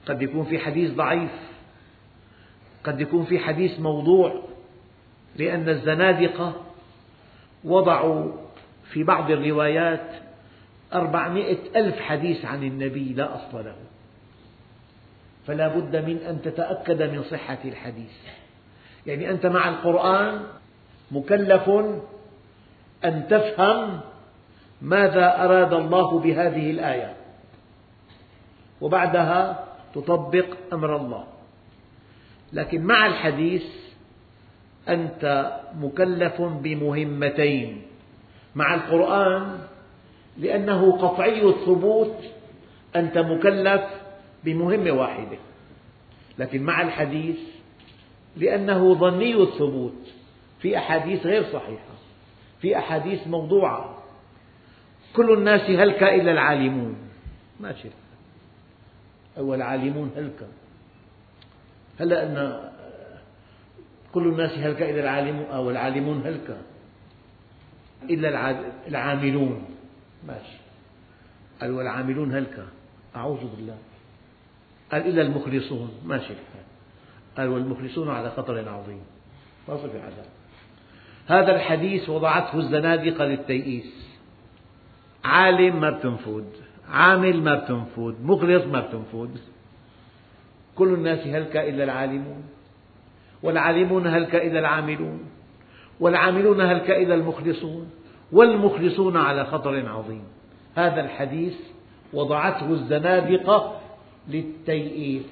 قد 0.08 0.22
يكون 0.22 0.46
في 0.46 0.60
حديث 0.60 0.91
ضعيف. 0.91 1.32
قد 2.84 3.02
يكون 3.02 3.26
في 3.26 3.39
حديث 3.39 3.80
موضوع. 3.80 4.44
لأن 5.36 5.70
الزنادقة 5.70 6.54
وضعوا 7.63 8.32
في 8.84 9.04
بعض 9.04 9.32
الروايات 9.32 10.10
أربعمائة 10.94 11.58
ألف 11.76 12.00
حديث 12.00 12.46
عن 12.46 12.63
النبي 12.63 13.13
لا 13.13 13.36
أصل 13.36 13.65
له. 13.65 13.76
فلا 15.48 15.67
بد 15.67 15.96
من 15.96 16.17
أن 16.17 16.41
تتأكد 16.41 17.02
من 17.02 17.24
صحة 17.24 17.58
الحديث. 17.65 18.17
يعني 19.08 19.32
أنت 19.32 19.46
مع 19.46 19.70
القرآن 19.70 20.44
مكلف 21.12 21.70
أن 23.06 23.28
تفهم 23.30 24.00
ماذا 24.82 25.44
أراد 25.46 25.74
الله 25.74 26.20
بهذه 26.20 26.72
الآية. 26.72 27.21
وبعدها 28.82 29.65
تطبق 29.96 30.46
أمر 30.74 30.96
الله. 30.96 31.24
لكن 32.54 32.84
مع 32.84 33.06
الحديث 33.06 33.63
أنت 34.89 35.54
مكلف 35.76 36.41
بمهمتين. 36.41 37.82
مع 38.56 38.76
القرآن 38.76 39.60
لأنه 40.38 40.91
قطعي 40.91 41.50
الثبوت 41.50 42.15
أنت 42.96 43.17
مكلف 43.17 43.82
بمهمة 44.44 44.91
واحدة. 44.91 45.38
لكن 46.39 46.63
مع 46.63 46.82
الحديث 46.82 47.38
لأنه 48.38 48.94
ظني 48.94 49.36
الثبوت 49.44 50.08
في 50.60 50.78
أحاديث 50.78 51.26
غير 51.26 51.44
صحيحة 51.44 51.91
في 52.62 52.78
أحاديث 52.78 53.28
موضوعة. 53.28 53.98
كل 55.15 55.34
الناس 55.34 55.62
هلك 55.62 56.04
إلا 56.04 56.32
العالمون. 56.32 56.96
ماشي. 57.60 57.89
أو 59.38 59.54
العالمون 59.54 60.12
هلك 60.15 60.48
هلا 62.00 62.24
أن 62.24 62.70
كل 64.13 64.28
الناس 64.28 64.52
هلك 64.52 64.82
إلا 64.82 65.00
العالمون 65.00 65.46
أو 65.46 65.70
العالمون 65.70 66.22
هلك 66.26 66.58
إلا 68.10 68.56
العاملون. 68.88 69.65
ماشي. 70.28 70.58
قال 71.62 71.72
والعاملون 71.72 72.36
هلك 72.36 72.65
أعوذ 73.15 73.56
بالله. 73.56 73.78
قال 74.91 75.08
إلا 75.08 75.22
المخلصون. 75.22 75.91
ماشي. 76.06 76.34
الحال 76.34 76.65
قال 77.38 77.48
والمخلصون 77.48 78.10
على 78.10 78.30
خطر 78.30 78.70
عظيم. 78.70 79.02
ما 79.70 79.78
في 79.78 80.00
عذاب. 80.00 80.26
هذا 81.28 81.56
الحديث 81.56 82.10
وضعته 82.10 82.60
الزنادقة 82.60 83.26
للتيئيس. 83.26 84.12
عالم 85.24 85.80
ما 85.82 85.89
بتنفذ 85.89 86.44
عامل 86.92 87.44
ما 87.44 87.56
بتنفذ 87.56 88.14
مخلص 88.24 88.66
ما 88.66 88.80
بتنفذ 88.80 89.30
كل 90.76 90.94
الناس 90.94 91.28
هلك 91.28 91.58
إلا 91.58 91.84
العالمون 91.84 92.44
والعالمون 93.44 94.08
هلك 94.08 94.36
إلا 94.36 94.60
العاملون 94.60 95.20
والعاملون 96.00 96.62
هلك 96.62 96.92
إلا 96.92 97.16
المخلصون 97.16 97.92
والمخلصون 98.32 99.18
على 99.18 99.46
خطر 99.46 99.90
عظيم. 99.90 100.24
هذا 100.76 101.02
الحديث 101.02 101.54
وضعته 102.14 102.70
الزنادقة 102.70 103.80
للتيئيس. 104.28 105.26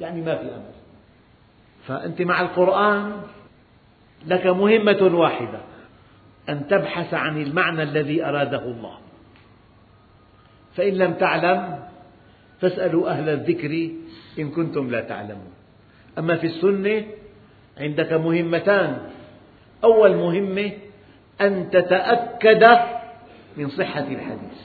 يعني 0.00 0.20
ما 0.20 0.36
في 0.36 0.42
أمل. 0.42 0.72
فأنت 1.86 2.22
مع 2.22 2.40
القرآن 2.40 3.12
لك 4.26 4.46
مهمة 4.46 5.18
واحدة 5.18 5.60
أن 6.48 6.68
تبحث 6.68 7.14
عن 7.14 7.42
المعنى 7.42 7.82
الذي 7.82 8.24
أراده 8.24 8.64
الله. 8.64 8.98
فإن 10.76 10.92
لم 10.92 11.14
تعلم 11.14 11.78
فاسألوا 12.60 13.10
أهل 13.10 13.28
الذكر 13.28 13.90
إن 14.38 14.50
كنتم 14.50 14.90
لا 14.90 15.00
تعلمون. 15.00 15.52
أما 16.18 16.36
في 16.36 16.46
السنة 16.46 17.04
عندك 17.78 18.12
مهمتان. 18.12 18.98
أول 19.84 20.16
مهمة 20.16 20.72
أن 21.40 21.70
تتأكد 21.70 22.64
من 23.56 23.68
صحة 23.68 24.00
الحديث. 24.00 24.60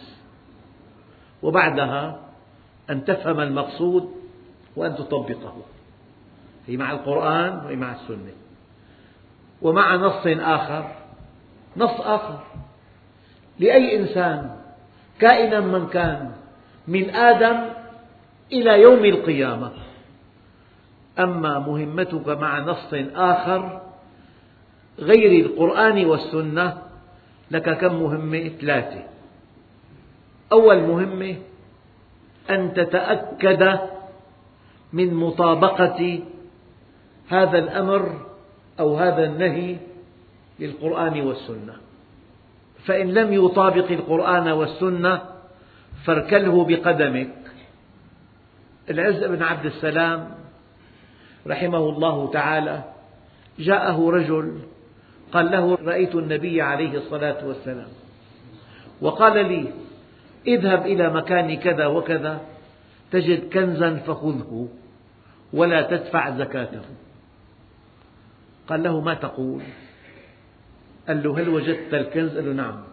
وبعدها 1.42 2.20
أن 2.90 3.06
تفهم 3.06 3.40
المقصود 3.40 4.12
وأن 4.76 4.96
تطبقه. 4.96 5.62
هي 6.68 6.78
مع 6.78 6.92
القرآن 6.92 7.66
وهي 7.66 7.76
مع 7.76 7.92
السنة. 7.92 8.34
ومع 9.62 9.96
نص 9.96 10.28
آخر. 10.28 10.96
نص 11.78 12.02
آخر. 12.02 12.44
لأي 13.60 14.00
إنسان 14.00 14.65
كائنا 15.20 15.60
من 15.60 15.88
كان 15.88 16.32
من 16.88 17.10
آدم 17.10 17.58
إلى 18.52 18.82
يوم 18.82 19.06
القيامة. 19.06 19.72
أما 21.20 21.60
مهمتك 21.60 22.28
مع 22.28 22.60
نص 22.60 22.94
آخر 23.16 23.82
غير 25.00 25.46
القرآن 25.46 26.06
والسنة 26.06 26.78
لك 27.52 27.78
كم 27.78 27.94
مهمة؟ 28.04 28.52
ثلاثة. 28.62 29.04
أول 30.52 30.80
مهمة 30.82 31.36
أن 32.50 32.74
تتأكد 32.74 33.80
من 34.94 35.14
مطابقة 35.14 36.20
هذا 37.28 37.58
الأمر 37.58 38.22
أو 38.80 38.96
هذا 38.96 39.24
النهي 39.24 39.78
للقرآن 40.60 41.22
والسنة. 41.22 41.85
فإن 42.86 43.14
لم 43.14 43.34
يطابق 43.34 43.92
القرآن 43.92 44.48
والسنة 44.48 45.22
فاركله 46.06 46.66
بقدمك. 46.66 47.36
العز 48.90 49.24
بن 49.24 49.44
عبد 49.44 49.66
السلام 49.66 50.36
رحمه 51.48 51.90
الله 51.90 52.32
تعالى 52.32 52.84
جاءه 53.60 54.10
رجل 54.10 54.60
قال 55.32 55.52
له 55.52 55.76
رأيت 55.76 56.16
النبي 56.16 56.62
عليه 56.62 56.98
الصلاة 56.98 57.48
والسلام. 57.48 57.88
وقال 59.02 59.52
لي 59.52 59.74
اذهب 60.48 60.86
إلى 60.86 61.10
مكان 61.10 61.58
كذا 61.58 61.86
وكذا 61.86 62.42
تجد 63.12 63.54
كنزا 63.54 63.96
فخذه 63.96 64.68
ولا 65.54 65.82
تدفع 65.82 66.38
زكاته. 66.38 66.82
قال 68.68 68.84
له 68.84 69.02
ما 69.02 69.14
تقول؟ 69.14 69.62
قال 71.08 71.24
له 71.24 71.40
هل 71.40 71.50
وجدت 71.50 71.94
الكنز؟ 71.94 72.36
قال 72.36 72.46
له 72.46 72.54
نعم. 72.54 72.84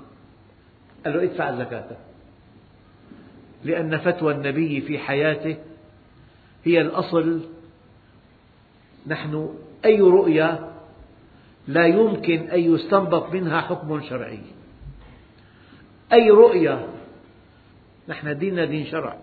قال 1.05 1.15
له 1.15 1.23
ادفع 1.23 1.59
زكاته. 1.59 1.97
لأن 3.65 3.99
فتوى 3.99 4.35
النبي 4.35 4.81
في 4.81 4.99
حياته 4.99 5.57
هي 6.65 6.81
الأصل. 6.81 7.41
نحن 9.07 9.55
أي 9.85 10.01
رؤية 10.01 10.69
لا 11.69 11.87
يمكن 11.87 12.51
أن 12.51 12.75
يستنبط 12.75 13.33
منها 13.33 13.61
حكم 13.61 14.03
شرعي. 14.03 14.41
أي 16.13 16.31
رؤية؟ 16.31 16.89
نحن 18.09 18.39
ديننا 18.39 18.65
دين 18.65 18.87
شرع 18.87 19.17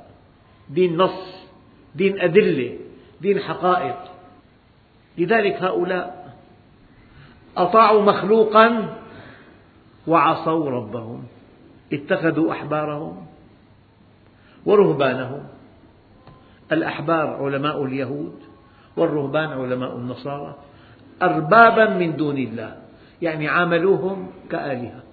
دين 0.69 0.97
نص 0.97 1.49
دين 1.95 2.19
أدلة 2.21 2.78
دين 3.21 3.39
حقائق. 3.39 3.97
لذلك 5.17 5.63
هؤلاء 5.63 6.18
أطاعوا 7.57 8.01
مخلوقا 8.01 8.95
وعصوا 10.07 10.69
ربهم 10.69 11.23
اتخذوا 11.93 12.51
أحبارهم 12.51 13.25
ورهبانهم. 14.65 15.43
الأحبار 16.71 17.27
علماء 17.27 17.85
اليهود 17.85 18.35
والرهبان 18.97 19.49
علماء 19.49 19.95
النصارى 19.95 20.55
أربابا 21.21 21.89
من 21.89 22.15
دون 22.15 22.38
الله 22.38 22.75
يعني 23.21 23.47
عاملوهم 23.47 24.27
كآلهة 24.49 25.03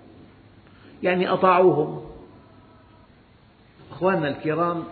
يعني 1.02 1.28
أطاعوهم. 1.32 2.00
أخواننا 3.92 4.28
الكرام 4.28 4.84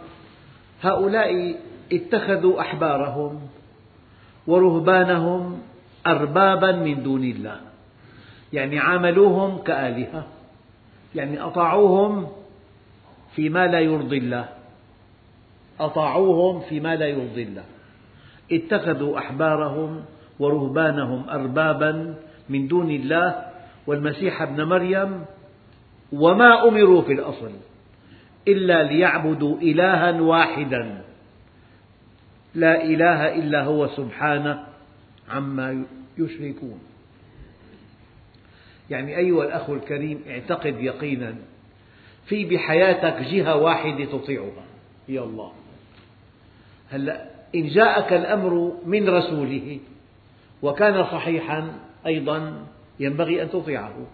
هؤلاء 0.82 1.56
اتخذوا 1.92 2.60
أحبارهم 2.60 3.40
ورهبانهم 4.46 5.62
أربابا 6.06 6.72
من 6.72 7.02
دون 7.02 7.24
الله. 7.24 7.60
يعني 8.52 8.78
عاملوهم 8.78 9.58
كآلهة. 9.58 10.26
يعني 11.14 11.40
أطاعوهم 11.40 12.28
فيما 13.34 13.66
لا 13.66 13.80
يرضي 13.80 14.18
الله. 14.18 14.48
أطاعوهم 15.80 16.60
فيما 16.60 16.96
لا 16.96 17.06
يرضي 17.06 17.42
الله. 17.42 17.64
اتخذوا 18.52 19.18
أحبارهم 19.18 20.04
ورهبانهم 20.38 21.30
أربابا 21.30 22.14
من 22.48 22.68
دون 22.68 22.90
الله. 22.90 23.44
والمسيح 23.86 24.42
ابن 24.42 24.64
مريم 24.64 25.24
وما 26.12 26.68
أمروا 26.68 27.02
في 27.02 27.12
الأصل 27.12 27.50
إلا 28.48 28.82
ليعبدوا 28.82 29.56
إلها 29.56 30.20
واحدا. 30.20 31.02
لا 32.54 32.84
إله 32.84 33.34
إلا 33.34 33.64
هو 33.64 33.86
سبحانه. 33.86 34.73
عما 35.28 35.84
يشركون. 36.18 36.80
يعني 38.90 39.16
أيها 39.16 39.44
الأخ 39.44 39.70
الكريم 39.70 40.20
اعتقد 40.28 40.80
يقينا 40.80 41.34
في 42.26 42.44
بحياتك 42.44 43.22
جهة 43.22 43.56
واحدة 43.56 44.04
تطيعها. 44.04 44.64
هي 45.08 45.18
الله. 45.18 45.52
هلأ 46.90 47.30
إن 47.54 47.68
جاءك 47.68 48.12
الأمر 48.12 48.76
من 48.86 49.08
رسوله 49.08 49.78
وكان 50.62 51.04
صحيحا 51.04 51.78
أيضا 52.06 52.66
ينبغي 53.00 53.42
أن 53.42 53.50
تطيعه. 53.50 54.06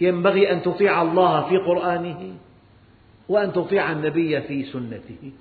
ينبغي 0.00 0.52
أن 0.52 0.62
تطيع 0.62 1.02
الله 1.02 1.48
في 1.48 1.56
قرآنه 1.56 2.34
وأن 3.28 3.52
تطيع 3.52 3.92
النبي 3.92 4.40
في 4.40 4.64
سنته. 4.64 5.32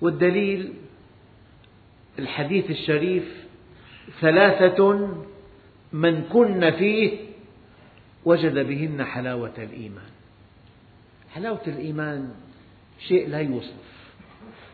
والدليل 0.00 0.72
الحديث 2.18 2.70
الشريف 2.70 3.46
ثلاثة 4.20 5.08
من 5.92 6.22
كن 6.22 6.70
فيه 6.70 7.18
وجد 8.24 8.66
بهن 8.66 9.04
حلاوة 9.04 9.52
الإيمان. 9.58 10.10
حلاوة 11.34 11.62
الإيمان 11.66 12.30
شيء 13.08 13.28
لا 13.28 13.40
يوصف. 13.40 13.74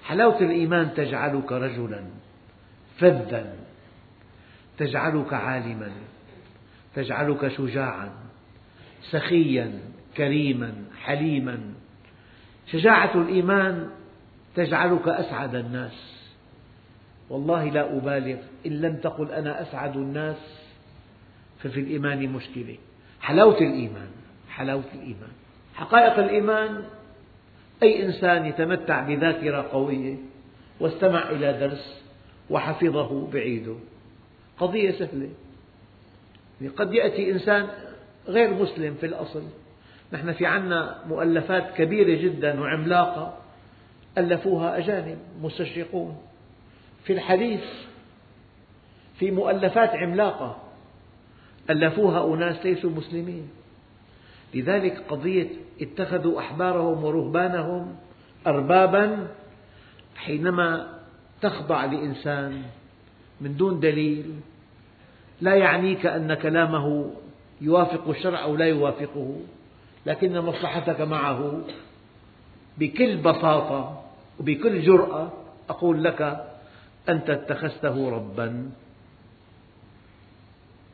حلاوة 0.05 0.40
الإيمان 0.40 0.94
تجعلك 0.94 1.53
رجلا 1.53 2.05
فذا 2.99 3.57
تجعلك 4.79 5.33
عالما 5.33 5.92
تجعلك 6.94 7.49
شجاعا 7.49 8.12
سخيا 9.11 9.81
كريما 10.16 10.75
حليما. 11.03 11.75
شجاعة 12.66 13.14
الإيمان 13.14 13.90
تجعلك 14.55 15.09
أسعد 15.09 15.55
الناس. 15.55 16.15
والله 17.31 17.71
لا 17.71 17.97
أبالغ. 17.97 18.37
إن 18.67 18.81
لم 18.81 18.97
تقل 18.97 19.31
أنا 19.33 19.62
أسعد 19.62 19.97
الناس 19.97 20.37
ففي 21.59 21.81
الإيمان 21.81 22.29
مشكلة. 22.29 22.77
حلاوة 23.21 23.59
الإيمان 23.59 24.09
حلاوة 24.51 24.85
الإيمان. 24.95 25.33
حقائق 25.75 26.19
الإيمان 26.19 26.85
أي 27.83 28.07
إنسان 28.07 28.47
يتمتع 28.47 29.01
بذاكرة 29.01 29.62
قوية 29.62 30.15
واستمع 30.81 31.31
إلى 31.31 31.53
درس 31.53 32.03
وحفظه 32.51 33.31
بعيده. 33.33 33.77
قضية 34.59 34.91
سهلة. 34.91 35.29
قد 36.77 36.95
يأتي 36.95 37.31
إنسان 37.31 37.69
غير 38.29 38.55
مسلم 38.55 38.95
في 38.95 39.07
الأصل. 39.07 39.43
نحن 40.12 40.33
في 40.33 40.47
عنا 40.47 41.03
مؤلفات 41.09 41.75
كبيرة 41.77 42.23
جدا 42.23 42.61
وعملاقة 42.61 43.39
ألفوها 44.19 44.79
أجانب 44.79 45.19
مستشرقون. 45.43 46.17
في 47.07 47.12
الحديث 47.12 47.64
في 49.19 49.31
مؤلفات 49.31 49.90
عملاقة 49.90 50.57
ألفوها 51.71 52.35
أناس 52.35 52.66
ليسوا 52.66 52.90
مسلمين. 52.90 53.49
لذلك 54.55 55.03
قضية 55.09 55.49
اتخذوا 55.81 56.40
أحبارهم 56.40 57.05
ورهبانهم 57.05 57.97
أربابا 58.47 59.29
حينما 60.16 60.99
تخضع 61.42 61.85
لإنسان 61.85 62.62
من 63.40 63.57
دون 63.57 63.81
دليل 63.81 64.35
لا 65.40 65.55
يعنيك 65.55 66.07
أن 66.07 66.35
كلامه 66.35 67.11
يوافق 67.61 68.09
الشرع 68.09 68.42
أو 68.42 68.57
لا 68.57 68.64
يوافقه 68.64 69.37
لكن 70.07 70.38
مصلحتك 70.38 71.01
معه. 71.01 71.61
بكل 72.79 73.16
بساطة 73.16 74.03
وبكل 74.40 74.83
جرأة 74.83 75.33
أقول 75.69 76.05
لك 76.05 76.47
أنت 77.09 77.31
اتخذته 77.31 78.11
ربا. 78.11 78.71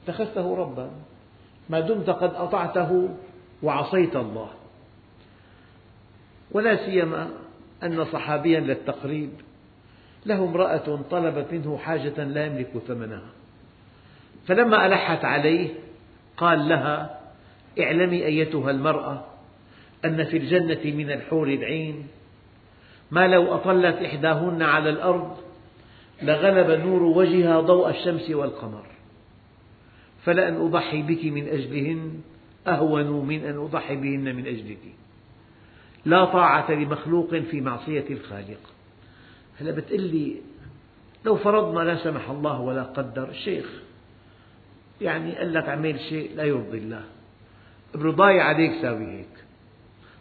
اتخذته 0.04 0.56
ربا. 0.56 0.90
ما 1.70 1.80
دمت 1.80 2.10
قد 2.10 2.34
أطعته 2.34 3.08
وعصيت 3.62 4.16
الله. 4.16 4.48
ولا 6.50 6.76
سيما 6.76 7.28
أن 7.82 8.04
صحابيا 8.04 8.60
للتقريب 8.60 9.30
له 10.26 10.44
امرأة 10.44 10.98
طلبت 11.10 11.52
منه 11.52 11.78
حاجة 11.78 12.24
لا 12.24 12.46
يملك 12.46 12.70
ثمنها. 12.86 13.30
فلما 14.46 14.86
ألحت 14.86 15.24
عليه 15.24 15.68
قال 16.36 16.68
لها 16.68 17.20
اعلمي 17.80 18.26
أيتها 18.26 18.70
المرأة 18.70 19.24
أن 20.04 20.24
في 20.24 20.36
الجنة 20.36 20.94
من 20.96 21.10
الحور 21.10 21.48
العين 21.48 22.06
ما 23.10 23.28
لو 23.28 23.54
أطلت 23.54 23.96
إحداهن 23.96 24.62
على 24.62 24.90
الأرض 24.90 25.36
لغلب 26.22 26.80
نور 26.80 27.02
وجهها 27.02 27.60
ضوء 27.60 27.90
الشمس 27.90 28.30
والقمر. 28.30 28.86
فلأن 30.24 30.54
أضحي 30.54 31.02
بك 31.02 31.24
من 31.24 31.48
أجلهن 31.48 32.20
أهون 32.66 33.26
من 33.26 33.44
أن 33.44 33.56
أضحي 33.58 33.96
بهن 33.96 34.36
من 34.36 34.46
أجلك. 34.46 34.78
لا 36.04 36.24
طاعة 36.24 36.70
لمخلوق 36.70 37.34
في 37.34 37.60
معصية 37.60 38.04
الخالق. 38.10 38.60
هلا 39.60 39.72
بتقول 39.72 40.00
لي 40.00 40.36
لو 41.24 41.36
فرضنا 41.36 41.80
لا 41.80 41.96
سمح 42.04 42.30
الله 42.30 42.60
ولا 42.60 42.82
قدر 42.82 43.28
الشيخ 43.28 43.82
يعني 45.00 45.36
قال 45.36 45.54
لك 45.54 45.64
اعمل 45.64 46.00
شيء 46.00 46.30
لا 46.36 46.44
يرضي 46.44 46.78
الله. 46.78 47.04
برضاي 47.94 48.40
عليك 48.40 48.82
ساوي 48.82 49.06
هيك. 49.06 49.44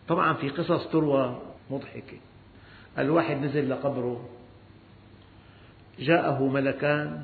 طبعا 0.08 0.34
في 0.34 0.50
قصص 0.50 0.88
تروى 0.88 1.42
مضحكة. 1.70 2.18
الواحد 2.98 3.42
نزل 3.42 3.70
لقبره 3.70 4.30
جاءه 6.00 6.48
ملكان 6.48 7.22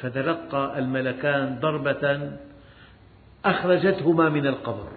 فتلقى 0.00 0.78
الملكان 0.78 1.58
ضربة 1.60 2.32
أخرجتهما 3.44 4.28
من 4.28 4.46
القبر. 4.46 4.88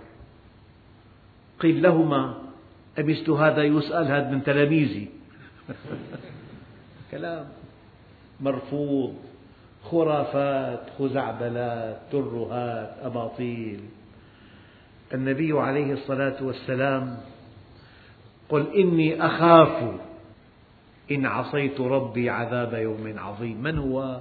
قيل 1.60 1.82
لهما 1.82 2.38
أمثل 3.00 3.32
هذا 3.32 3.64
يسأل 3.64 4.06
هذا 4.06 4.30
من 4.30 4.44
تلاميذي. 4.44 5.10
كلام 7.12 7.46
مرفوض 8.40 9.16
خرافات 9.84 10.90
خزعبلات 11.00 11.98
ترهات 12.12 12.96
أباطيل. 13.02 13.80
النبي 15.14 15.52
عليه 15.54 15.94
الصلاة 15.94 16.44
والسلام 16.44 17.18
قل 18.50 18.74
إني 18.76 19.26
أخاف 19.26 20.00
إن 21.12 21.26
عصيت 21.26 21.82
ربي 21.82 22.30
عذاب 22.30 22.74
يوم 22.74 23.14
عظيم. 23.18 23.64
من 23.64 23.78
هو؟ 23.78 24.20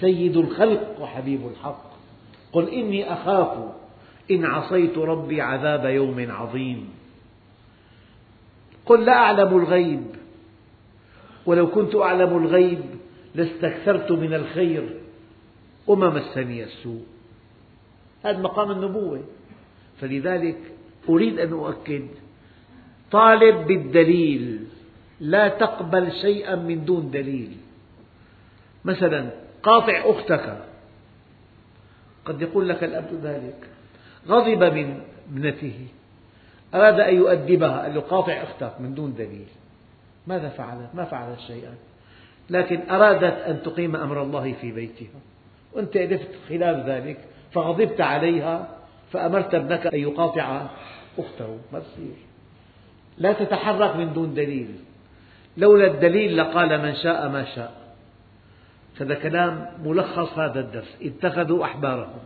سيد 0.00 0.36
الخلق 0.36 1.00
وحبيب 1.00 1.40
الحق. 1.46 1.90
قل 2.52 2.68
إني 2.68 3.12
أخاف. 3.12 3.58
إن 4.30 4.44
عصيت 4.44 4.98
ربي 4.98 5.40
عذاب 5.40 5.84
يوم 5.84 6.26
عظيم. 6.30 6.90
قل 8.86 9.04
لا 9.04 9.12
أعلم 9.12 9.56
الغيب. 9.58 10.06
ولو 11.46 11.66
كنت 11.66 11.94
أعلم 11.94 12.36
الغيب 12.36 12.84
لاستكثرت 13.34 14.12
من 14.12 14.34
الخير. 14.34 14.96
وما 15.86 16.10
مسني 16.10 16.64
السوء. 16.64 17.04
هذا 18.24 18.38
مقام 18.38 18.70
النبوة. 18.70 19.24
فلذلك 20.00 20.58
أريد 21.08 21.38
أن 21.38 21.52
أؤكد. 21.52 22.06
طالب 23.10 23.66
بالدليل. 23.66 24.65
لا 25.20 25.48
تقبل 25.48 26.12
شيئا 26.12 26.54
من 26.54 26.84
دون 26.84 27.10
دليل. 27.10 27.56
مثلا 28.84 29.30
قاطع 29.62 30.02
أختك. 30.04 30.58
قد 32.24 32.42
يقول 32.42 32.68
لك 32.68 32.84
الأب 32.84 33.08
ذلك. 33.22 33.68
غضب 34.28 34.64
من 34.64 35.00
ابنته. 35.32 35.86
أراد 36.74 37.00
أن 37.00 37.14
يؤدبها 37.14 37.82
قال 37.82 37.94
له 37.94 38.00
قاطع 38.00 38.32
أختك 38.32 38.80
من 38.80 38.94
دون 38.94 39.14
دليل. 39.14 39.48
ماذا 40.26 40.48
فعلت؟ 40.48 40.90
ما 40.94 41.04
فعلت 41.04 41.40
شيئا. 41.40 41.74
لكن 42.50 42.90
أرادت 42.90 43.38
أن 43.38 43.62
تقيم 43.62 43.96
أمر 43.96 44.22
الله 44.22 44.52
في 44.60 44.72
بيتها. 44.72 45.20
وأنت 45.72 45.96
ألفت 45.96 46.30
خلاف 46.48 46.86
ذلك 46.86 47.18
فغضبت 47.52 48.00
عليها 48.00 48.68
فأمرت 49.12 49.54
ابنك 49.54 49.86
أن 49.86 49.98
يقاطع 49.98 50.66
أخته. 51.18 51.58
ما 51.72 51.82
لا 53.18 53.32
تتحرك 53.32 53.96
من 53.96 54.12
دون 54.12 54.34
دليل. 54.34 54.74
لولا 55.56 55.86
الدليل 55.86 56.36
لقال 56.36 56.82
من 56.82 56.94
شاء 56.94 57.28
ما 57.28 57.44
شاء. 57.54 57.72
هذا 59.00 59.14
كلام 59.14 59.66
ملخص 59.84 60.38
هذا 60.38 60.60
الدرس. 60.60 60.96
اتخذوا 61.02 61.64
أحبارهم 61.64 62.18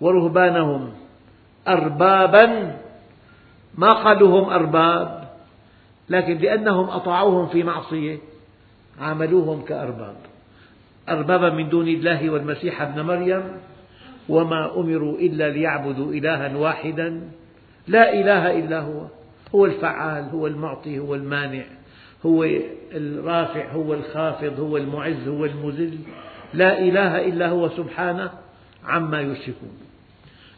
ورهبانهم 0.00 0.92
أربابا. 1.68 2.76
ما 3.74 3.88
قالوا 3.88 4.40
هم 4.40 4.50
أرباب 4.50 5.28
لكن 6.08 6.38
لأنهم 6.38 6.90
أطاعوهم 6.90 7.46
في 7.46 7.62
معصية 7.62 8.18
عاملوهم 9.00 9.64
كأرباب. 9.64 10.16
أربابا 11.08 11.50
من 11.50 11.68
دون 11.68 11.88
الله 11.88 12.30
والمسيح 12.30 12.82
ابن 12.82 13.02
مريم 13.02 13.42
وما 14.28 14.76
أمروا 14.76 15.18
إلا 15.18 15.50
ليعبدوا 15.50 16.12
إلها 16.12 16.56
واحدا. 16.56 17.20
لا 17.88 18.12
إله 18.12 18.58
إلا 18.58 18.80
هو. 18.80 19.06
هو 19.54 19.66
الفعال 19.66 20.24
هو 20.24 20.46
المعطي 20.46 20.98
هو 20.98 21.14
المانع. 21.14 21.64
هو 22.26 22.44
الرافع 22.92 23.72
هو 23.72 23.94
الخافض 23.94 24.60
هو 24.60 24.76
المعز 24.76 25.28
هو 25.28 25.44
المذل. 25.44 25.98
لا 26.54 26.78
إله 26.78 27.26
إلا 27.28 27.48
هو 27.48 27.68
سبحانه 27.68 28.30
عما 28.84 29.20
يشركون. 29.20 29.78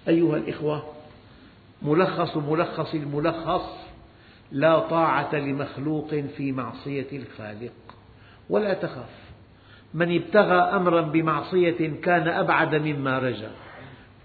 أيها 0.08 0.36
الإخوة 0.36 0.82
ملخص 1.82 2.36
ملخص 2.36 2.94
الملخص 2.94 3.90
لا 4.52 4.78
طاعة 4.78 5.34
لمخلوق 5.34 6.14
في 6.36 6.52
معصية 6.52 7.06
الخالق 7.12 7.72
ولا 8.50 8.74
تخف 8.74 9.20
من 9.94 10.16
ابتغى 10.16 10.54
أمرا 10.54 11.00
بمعصية 11.00 12.00
كان 12.02 12.28
أبعد 12.28 12.74
مما 12.74 13.18
رجا 13.18 13.50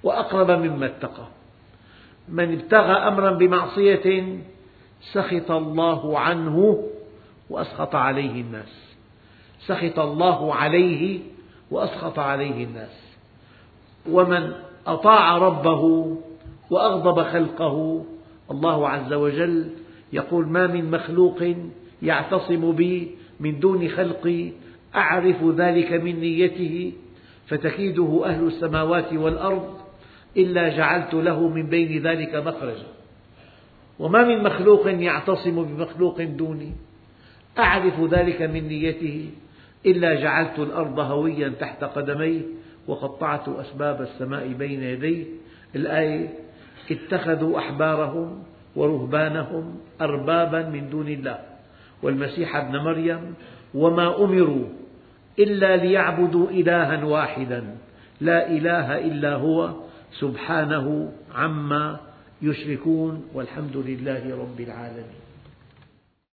وأقرب 0.03 0.51
مما 0.51 0.85
اتقى. 0.85 1.27
من 2.29 2.53
ابتغى 2.53 2.91
أمرا 2.91 3.31
بمعصية 3.31 4.39
سخط 5.13 5.51
الله 5.51 6.19
عنه 6.19 6.87
وأسخط 7.49 7.95
عليه 7.95 8.41
الناس. 8.41 8.95
سخط 9.59 9.99
الله 9.99 10.55
عليه 10.55 11.19
وأسخط 11.71 12.19
عليه 12.19 12.63
الناس. 12.63 13.05
ومن 14.09 14.51
أطاع 14.87 15.37
ربه 15.37 16.15
وأغضب 16.69 17.23
خلقه 17.23 18.05
الله 18.51 18.89
عز 18.89 19.13
وجل 19.13 19.69
يقول 20.13 20.47
ما 20.47 20.67
من 20.67 20.91
مخلوق 20.91 21.43
يعتصم 22.01 22.71
بي 22.71 23.11
من 23.39 23.59
دون 23.59 23.89
خلقي 23.89 24.51
أعرف 24.95 25.43
ذلك 25.43 25.91
من 25.93 26.19
نيته 26.19 26.93
فتكيده 27.47 28.21
أهل 28.25 28.47
السماوات 28.47 29.13
والأرض 29.13 29.73
إلا 30.37 30.69
جعلت 30.69 31.13
له 31.13 31.47
من 31.47 31.63
بين 31.63 32.07
ذلك 32.07 32.35
مخرجا 32.35 32.87
وما 33.99 34.23
من 34.23 34.43
مخلوق 34.43 34.87
يعتصم 34.87 35.63
بمخلوق 35.63 36.23
دوني. 36.23 36.71
أعرف 37.59 38.01
ذلك 38.13 38.41
من 38.41 38.67
نيته. 38.67 39.29
إلا 39.85 40.21
جعلت 40.21 40.59
الأرض 40.59 40.99
هويا 40.99 41.49
تحت 41.59 41.83
قدميه 41.83 42.41
وقطعت 42.87 43.49
أسباب 43.49 44.01
السماء 44.01 44.47
بين 44.47 44.83
يديه 44.83 45.25
الآية 45.75 46.29
اتخذوا 46.91 47.59
أحبارهم 47.59 48.43
ورهبانهم 48.75 49.77
أربابا 50.01 50.69
من 50.69 50.89
دون 50.89 51.07
الله. 51.07 51.39
والمسيح 52.03 52.55
ابن 52.55 52.77
مريم 52.77 53.33
وما 53.73 54.23
أمروا 54.23 54.65
إلا 55.39 55.75
ليعبدوا 55.75 56.49
إلها 56.49 57.05
واحدا. 57.05 57.77
لا 58.21 58.49
إله 58.49 58.97
إلا 58.97 59.35
هو 59.35 59.73
سبحانه 60.19 61.11
عما 61.35 61.99
يشركون 62.41 63.25
والحمد 63.33 63.77
لله 63.77 64.37
رب 64.39 64.59
العالمين. 64.59 65.24